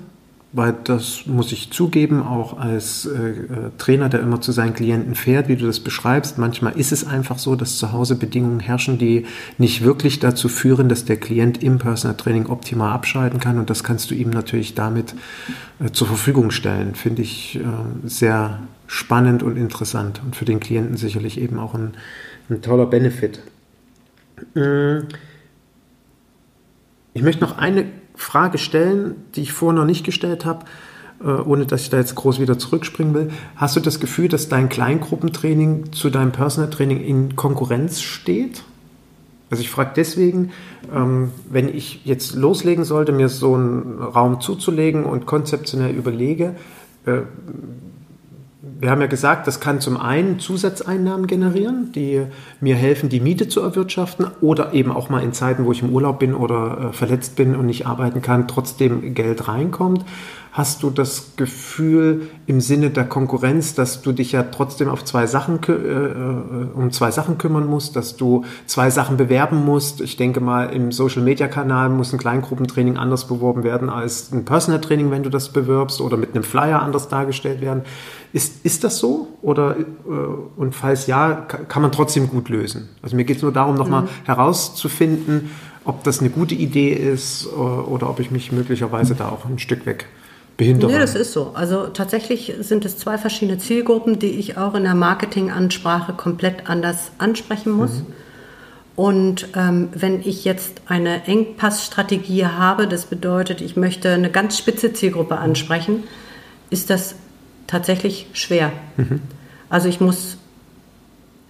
[0.54, 3.46] weil das muss ich zugeben, auch als äh, äh,
[3.78, 6.38] Trainer, der immer zu seinen Klienten fährt, wie du das beschreibst.
[6.38, 9.26] Manchmal ist es einfach so, dass zu Hause Bedingungen herrschen, die
[9.58, 13.60] nicht wirklich dazu führen, dass der Klient im Personal Training optimal abschalten kann.
[13.60, 15.16] Und das kannst du ihm natürlich damit
[15.80, 16.96] äh, zur Verfügung stellen.
[16.96, 17.62] Finde ich äh,
[18.08, 18.60] sehr
[18.92, 21.94] spannend und interessant und für den Klienten sicherlich eben auch ein,
[22.50, 23.40] ein toller Benefit.
[24.54, 25.00] Äh,
[27.14, 27.86] ich möchte noch eine
[28.16, 30.66] Frage stellen, die ich vorher noch nicht gestellt habe,
[31.22, 33.32] äh, ohne dass ich da jetzt groß wieder zurückspringen will.
[33.56, 38.64] Hast du das Gefühl, dass dein Kleingruppentraining zu deinem Personal Training in Konkurrenz steht?
[39.50, 40.52] Also ich frage deswegen,
[40.94, 46.58] ähm, wenn ich jetzt loslegen sollte, mir so einen Raum zuzulegen und konzeptionell überlege,
[47.06, 47.22] äh,
[48.82, 52.24] wir haben ja gesagt, das kann zum einen Zusatzeinnahmen generieren, die
[52.60, 55.92] mir helfen, die Miete zu erwirtschaften oder eben auch mal in Zeiten, wo ich im
[55.92, 60.04] Urlaub bin oder äh, verletzt bin und nicht arbeiten kann, trotzdem Geld reinkommt.
[60.54, 65.26] Hast du das Gefühl im Sinne der Konkurrenz, dass du dich ja trotzdem auf zwei
[65.26, 70.02] Sachen, äh, äh, um zwei Sachen kümmern musst, dass du zwei Sachen bewerben musst?
[70.02, 74.44] Ich denke mal, im Social Media Kanal muss ein Kleingruppentraining anders beworben werden als ein
[74.44, 77.84] Personal Training, wenn du das bewirbst oder mit einem Flyer anders dargestellt werden.
[78.34, 79.30] Ist, ist das so?
[79.42, 79.84] Oder, äh,
[80.58, 82.90] und falls ja, kann man trotzdem gut lösen?
[83.02, 84.08] Also mir geht es nur darum, nochmal mhm.
[84.26, 85.50] herauszufinden,
[85.86, 89.58] ob das eine gute Idee ist äh, oder ob ich mich möglicherweise da auch ein
[89.58, 90.08] Stück weg
[90.58, 90.92] behindere.
[90.92, 91.52] Nee, das ist so.
[91.54, 97.12] Also tatsächlich sind es zwei verschiedene Zielgruppen, die ich auch in der Marketingansprache komplett anders
[97.18, 98.00] ansprechen muss.
[98.00, 98.06] Mhm.
[98.96, 104.94] Und ähm, wenn ich jetzt eine Engpassstrategie habe, das bedeutet, ich möchte eine ganz spitze
[104.94, 106.04] Zielgruppe ansprechen,
[106.70, 107.16] ist das
[107.68, 108.72] tatsächlich schwer.
[108.98, 109.22] Mhm.
[109.70, 110.38] Also ich muss,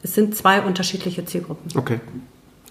[0.04, 1.78] es sind zwei unterschiedliche Zielgruppen.
[1.78, 1.99] Okay.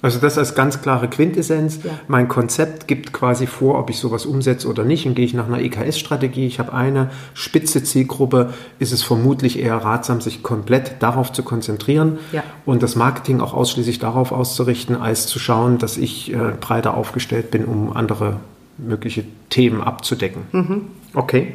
[0.03, 1.80] Also das als ganz klare Quintessenz.
[1.84, 1.90] Ja.
[2.09, 5.07] Mein Konzept gibt quasi vor, ob ich sowas umsetze oder nicht.
[5.07, 9.76] Und gehe ich nach einer EKS-Strategie, ich habe eine spitze Zielgruppe, ist es vermutlich eher
[9.76, 12.42] ratsam, sich komplett darauf zu konzentrieren ja.
[12.64, 17.51] und das Marketing auch ausschließlich darauf auszurichten, als zu schauen, dass ich äh, breiter aufgestellt
[17.51, 18.40] bin, um andere
[18.78, 20.42] mögliche Themen abzudecken.
[20.53, 20.82] Mhm.
[21.12, 21.55] Okay.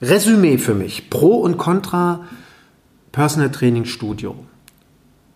[0.00, 1.10] Resümee für mich.
[1.10, 2.20] Pro und Contra
[3.12, 4.36] Personal Training Studio.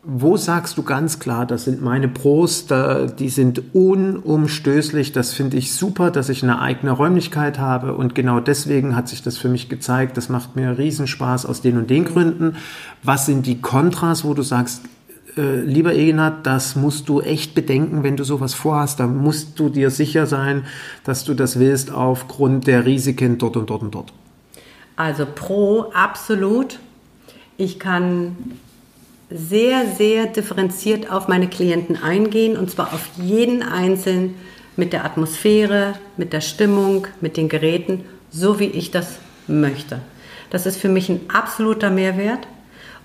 [0.06, 5.56] Wo sagst du ganz klar, das sind meine Pros, da, die sind unumstößlich, das finde
[5.56, 9.48] ich super, dass ich eine eigene Räumlichkeit habe und genau deswegen hat sich das für
[9.48, 12.56] mich gezeigt, das macht mir Riesenspaß aus den und den Gründen.
[13.02, 14.82] Was sind die Kontras, wo du sagst,
[15.38, 19.70] äh, lieber Egenhard, das musst du echt bedenken, wenn du sowas vorhast, da musst du
[19.70, 20.64] dir sicher sein,
[21.04, 24.12] dass du das willst aufgrund der Risiken dort und dort und dort.
[24.96, 26.78] Also pro, absolut.
[27.56, 28.36] Ich kann
[29.34, 34.36] sehr, sehr differenziert auf meine Klienten eingehen und zwar auf jeden einzelnen
[34.76, 39.18] mit der Atmosphäre, mit der Stimmung, mit den Geräten, so wie ich das
[39.48, 39.98] möchte.
[40.50, 42.46] Das ist für mich ein absoluter Mehrwert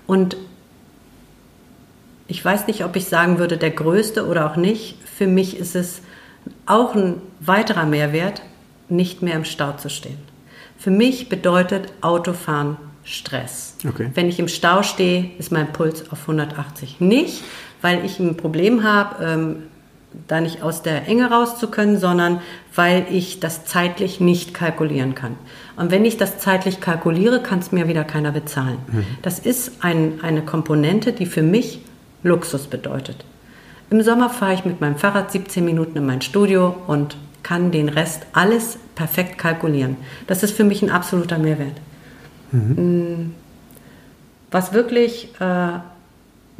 [0.06, 0.36] und
[2.28, 4.98] ich weiß nicht, ob ich sagen würde, der größte oder auch nicht.
[5.04, 6.00] Für mich ist es
[6.64, 8.42] auch ein weiterer Mehrwert,
[8.88, 10.18] nicht mehr im Stau zu stehen.
[10.78, 13.76] Für mich bedeutet Autofahren Stress.
[13.86, 14.10] Okay.
[14.14, 17.00] Wenn ich im Stau stehe, ist mein Puls auf 180.
[17.00, 17.42] Nicht,
[17.82, 19.56] weil ich ein Problem habe, ähm,
[20.26, 22.40] da nicht aus der Enge raus zu können, sondern
[22.74, 25.36] weil ich das zeitlich nicht kalkulieren kann.
[25.76, 28.78] Und wenn ich das zeitlich kalkuliere, kann es mir wieder keiner bezahlen.
[28.90, 29.06] Mhm.
[29.22, 31.80] Das ist ein, eine Komponente, die für mich
[32.22, 33.24] Luxus bedeutet.
[33.90, 37.88] Im Sommer fahre ich mit meinem Fahrrad 17 Minuten in mein Studio und kann den
[37.88, 39.96] Rest alles perfekt kalkulieren.
[40.26, 41.80] Das ist für mich ein absoluter Mehrwert.
[42.52, 43.34] Mhm.
[44.50, 45.78] Was wirklich äh,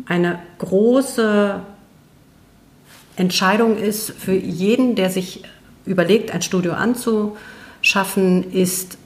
[0.06, 1.60] eine große
[3.16, 5.42] Entscheidung ist für jeden, der sich
[5.84, 8.96] überlegt, ein Studio anzuschaffen, ist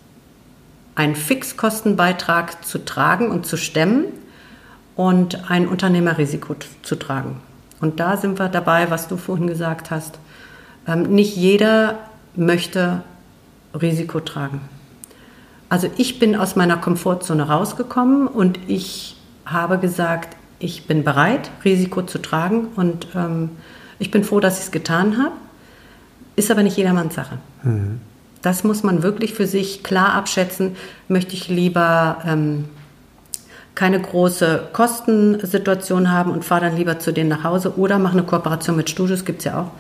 [0.95, 4.05] einen Fixkostenbeitrag zu tragen und zu stemmen
[4.95, 7.41] und ein Unternehmerrisiko zu tragen.
[7.81, 10.19] Und da sind wir dabei, was du vorhin gesagt hast.
[10.87, 11.99] Ähm, nicht jeder
[12.37, 13.03] möchte
[13.75, 14.61] Risiko tragen.
[15.75, 22.03] Also ich bin aus meiner Komfortzone rausgekommen und ich habe gesagt, ich bin bereit, Risiko
[22.03, 23.51] zu tragen und ähm,
[23.99, 25.33] ich bin froh, dass ich es getan habe.
[26.37, 27.39] Ist aber nicht jedermanns Sache.
[27.65, 27.99] Mhm.
[28.41, 30.77] Das muss man wirklich für sich klar abschätzen.
[31.09, 32.67] Möchte ich lieber ähm,
[33.75, 38.23] keine große Kostensituation haben und fahre dann lieber zu denen nach Hause oder mache eine
[38.23, 39.73] Kooperation mit Studios, gibt es ja auch,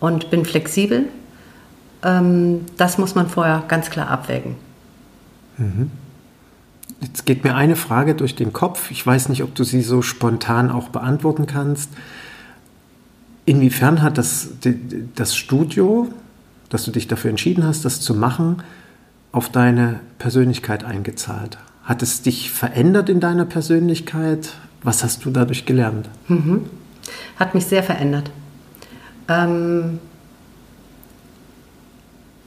[0.00, 1.04] und bin flexibel.
[2.02, 4.67] Ähm, das muss man vorher ganz klar abwägen.
[5.58, 5.90] Mhm.
[7.00, 8.90] Jetzt geht mir eine Frage durch den Kopf.
[8.90, 11.90] Ich weiß nicht, ob du sie so spontan auch beantworten kannst.
[13.44, 14.50] Inwiefern hat das,
[15.14, 16.08] das Studio,
[16.70, 18.62] dass du dich dafür entschieden hast, das zu machen,
[19.32, 21.58] auf deine Persönlichkeit eingezahlt?
[21.84, 24.54] Hat es dich verändert in deiner Persönlichkeit?
[24.82, 26.08] Was hast du dadurch gelernt?
[26.28, 26.66] Mhm.
[27.36, 28.30] Hat mich sehr verändert.
[29.28, 29.98] Ähm,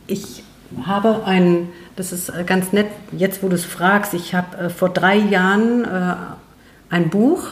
[0.07, 0.43] ich
[0.83, 4.69] habe ein, das ist äh, ganz nett, jetzt wo du es fragst, ich habe äh,
[4.69, 6.15] vor drei Jahren äh,
[6.89, 7.49] ein Buch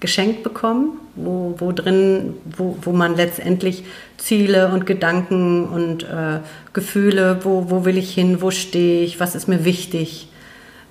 [0.00, 3.84] geschenkt bekommen, wo, wo drin, wo, wo man letztendlich
[4.18, 6.40] Ziele und Gedanken und äh,
[6.72, 10.28] Gefühle, wo, wo will ich hin, wo stehe ich, was ist mir wichtig,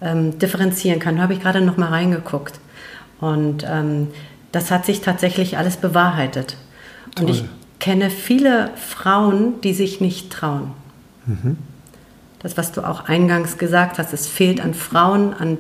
[0.02, 1.18] ähm, differenzieren kann.
[1.18, 2.60] Da habe ich gerade noch mal reingeguckt.
[3.22, 4.08] Und ähm,
[4.52, 6.58] das hat sich tatsächlich alles bewahrheitet.
[7.16, 7.26] Toll.
[7.26, 7.46] Und ich
[7.80, 10.72] kenne viele Frauen, die sich nicht trauen.
[11.26, 11.58] Mhm.
[12.46, 15.58] Das, was du auch eingangs gesagt hast, es fehlt an Frauen, an,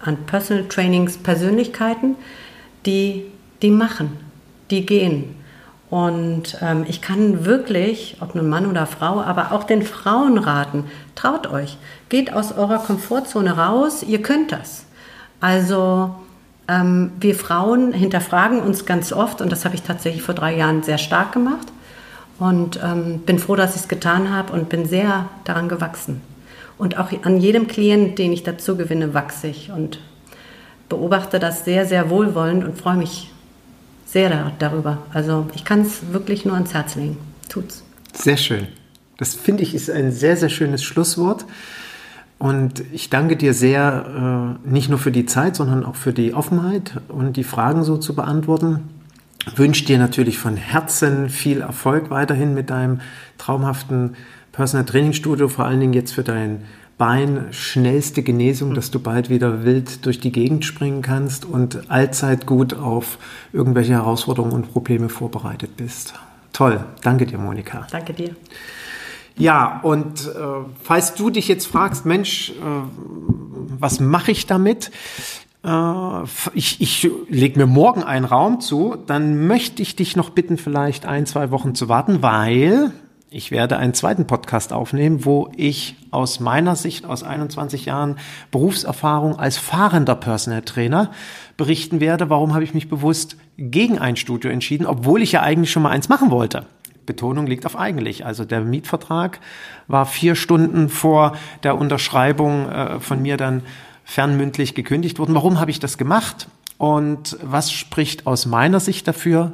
[0.00, 2.16] an Personal Trainings, Persönlichkeiten,
[2.84, 3.26] die,
[3.62, 4.16] die machen,
[4.72, 5.36] die gehen.
[5.88, 10.86] Und ähm, ich kann wirklich, ob nun Mann oder Frau, aber auch den Frauen raten,
[11.14, 14.84] traut euch, geht aus eurer Komfortzone raus, ihr könnt das.
[15.38, 16.12] Also
[16.66, 20.82] ähm, wir Frauen hinterfragen uns ganz oft und das habe ich tatsächlich vor drei Jahren
[20.82, 21.68] sehr stark gemacht
[22.38, 26.20] und ähm, bin froh, dass ich es getan habe und bin sehr daran gewachsen.
[26.78, 29.98] Und auch an jedem Klient, den ich dazu gewinne, wachse ich und
[30.88, 33.32] beobachte das sehr, sehr wohlwollend und freue mich
[34.04, 34.98] sehr darüber.
[35.12, 37.16] Also ich kann es wirklich nur ans Herz legen.
[37.48, 37.82] Tut's.
[38.12, 38.68] Sehr schön.
[39.16, 41.46] Das finde ich ist ein sehr, sehr schönes Schlusswort.
[42.38, 46.34] Und ich danke dir sehr, äh, nicht nur für die Zeit, sondern auch für die
[46.34, 48.95] Offenheit und die Fragen so zu beantworten
[49.54, 53.00] wünsche dir natürlich von Herzen viel Erfolg weiterhin mit deinem
[53.38, 54.16] traumhaften
[54.52, 56.64] Personal Training Studio, vor allen Dingen jetzt für dein
[56.98, 62.46] Bein, schnellste Genesung, dass du bald wieder wild durch die Gegend springen kannst und allzeit
[62.46, 63.18] gut auf
[63.52, 66.14] irgendwelche Herausforderungen und Probleme vorbereitet bist.
[66.54, 67.86] Toll, danke dir, Monika.
[67.90, 68.34] Danke dir.
[69.36, 70.30] Ja, und äh,
[70.82, 72.54] falls du dich jetzt fragst, Mensch, äh,
[73.78, 74.90] was mache ich damit?
[75.66, 76.22] Äh,
[76.54, 81.06] ich, ich lege mir morgen einen Raum zu, dann möchte ich dich noch bitten, vielleicht
[81.06, 82.92] ein, zwei Wochen zu warten, weil
[83.28, 88.16] ich werde einen zweiten Podcast aufnehmen, wo ich aus meiner Sicht, aus 21 Jahren
[88.52, 91.10] Berufserfahrung als fahrender Personal Trainer
[91.56, 92.30] berichten werde.
[92.30, 95.90] Warum habe ich mich bewusst gegen ein Studio entschieden, obwohl ich ja eigentlich schon mal
[95.90, 96.66] eins machen wollte?
[97.04, 98.24] Betonung liegt auf eigentlich.
[98.24, 99.40] Also der Mietvertrag
[99.88, 103.62] war vier Stunden vor der Unterschreibung äh, von mir dann
[104.06, 105.34] fernmündlich gekündigt wurden.
[105.34, 106.48] Warum habe ich das gemacht?
[106.78, 109.52] Und was spricht aus meiner Sicht dafür,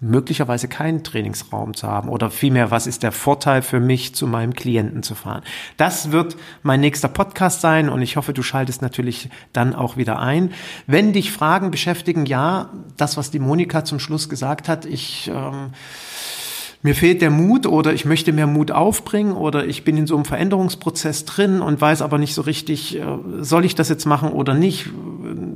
[0.00, 4.54] möglicherweise keinen Trainingsraum zu haben oder vielmehr, was ist der Vorteil für mich, zu meinem
[4.54, 5.42] Klienten zu fahren.
[5.76, 10.20] Das wird mein nächster Podcast sein und ich hoffe, du schaltest natürlich dann auch wieder
[10.20, 10.52] ein.
[10.86, 15.72] Wenn dich Fragen beschäftigen, ja, das, was die Monika zum Schluss gesagt hat, ich ähm,
[16.82, 20.14] mir fehlt der Mut oder ich möchte mehr Mut aufbringen oder ich bin in so
[20.14, 23.04] einem Veränderungsprozess drin und weiß aber nicht so richtig, äh,
[23.40, 24.88] soll ich das jetzt machen oder nicht,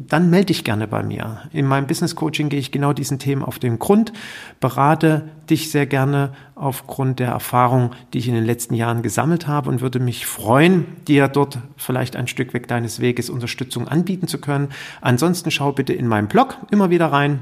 [0.08, 1.42] dann melde dich gerne bei mir.
[1.52, 4.12] In meinem Business Coaching gehe ich genau diesen Themen auf den Grund,
[4.58, 9.70] berate dich sehr gerne aufgrund der Erfahrung, die ich in den letzten Jahren gesammelt habe
[9.70, 14.38] und würde mich freuen, dir dort vielleicht ein Stück weg deines Weges Unterstützung anbieten zu
[14.38, 14.68] können.
[15.00, 17.40] Ansonsten schau bitte in meinem Blog immer wieder rein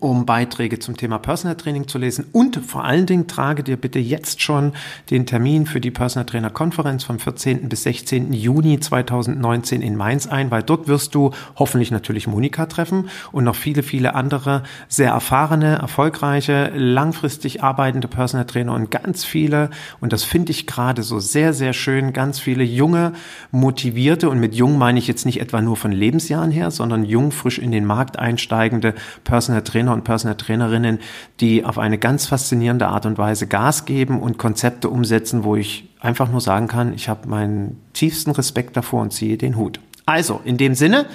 [0.00, 3.98] um Beiträge zum Thema Personal Training zu lesen und vor allen Dingen trage dir bitte
[3.98, 4.72] jetzt schon
[5.10, 7.68] den Termin für die Personal Trainer Konferenz vom 14.
[7.68, 8.32] bis 16.
[8.32, 13.56] Juni 2019 in Mainz ein, weil dort wirst du hoffentlich natürlich Monika treffen und noch
[13.56, 19.68] viele, viele andere sehr erfahrene, erfolgreiche, langfristig arbeitende Personal Trainer und ganz viele,
[20.00, 23.12] und das finde ich gerade so sehr, sehr schön, ganz viele junge,
[23.50, 27.32] motivierte und mit jung meine ich jetzt nicht etwa nur von Lebensjahren her, sondern jung,
[27.32, 31.00] frisch in den Markt einsteigende Personal Trainer Trainer und Personal Trainerinnen,
[31.40, 35.88] die auf eine ganz faszinierende Art und Weise Gas geben und Konzepte umsetzen, wo ich
[35.98, 39.80] einfach nur sagen kann, ich habe meinen tiefsten Respekt davor und ziehe den Hut.
[40.06, 41.06] Also, in dem Sinne,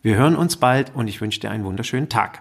[0.00, 2.40] wir hören uns bald und ich wünsche dir einen wunderschönen Tag.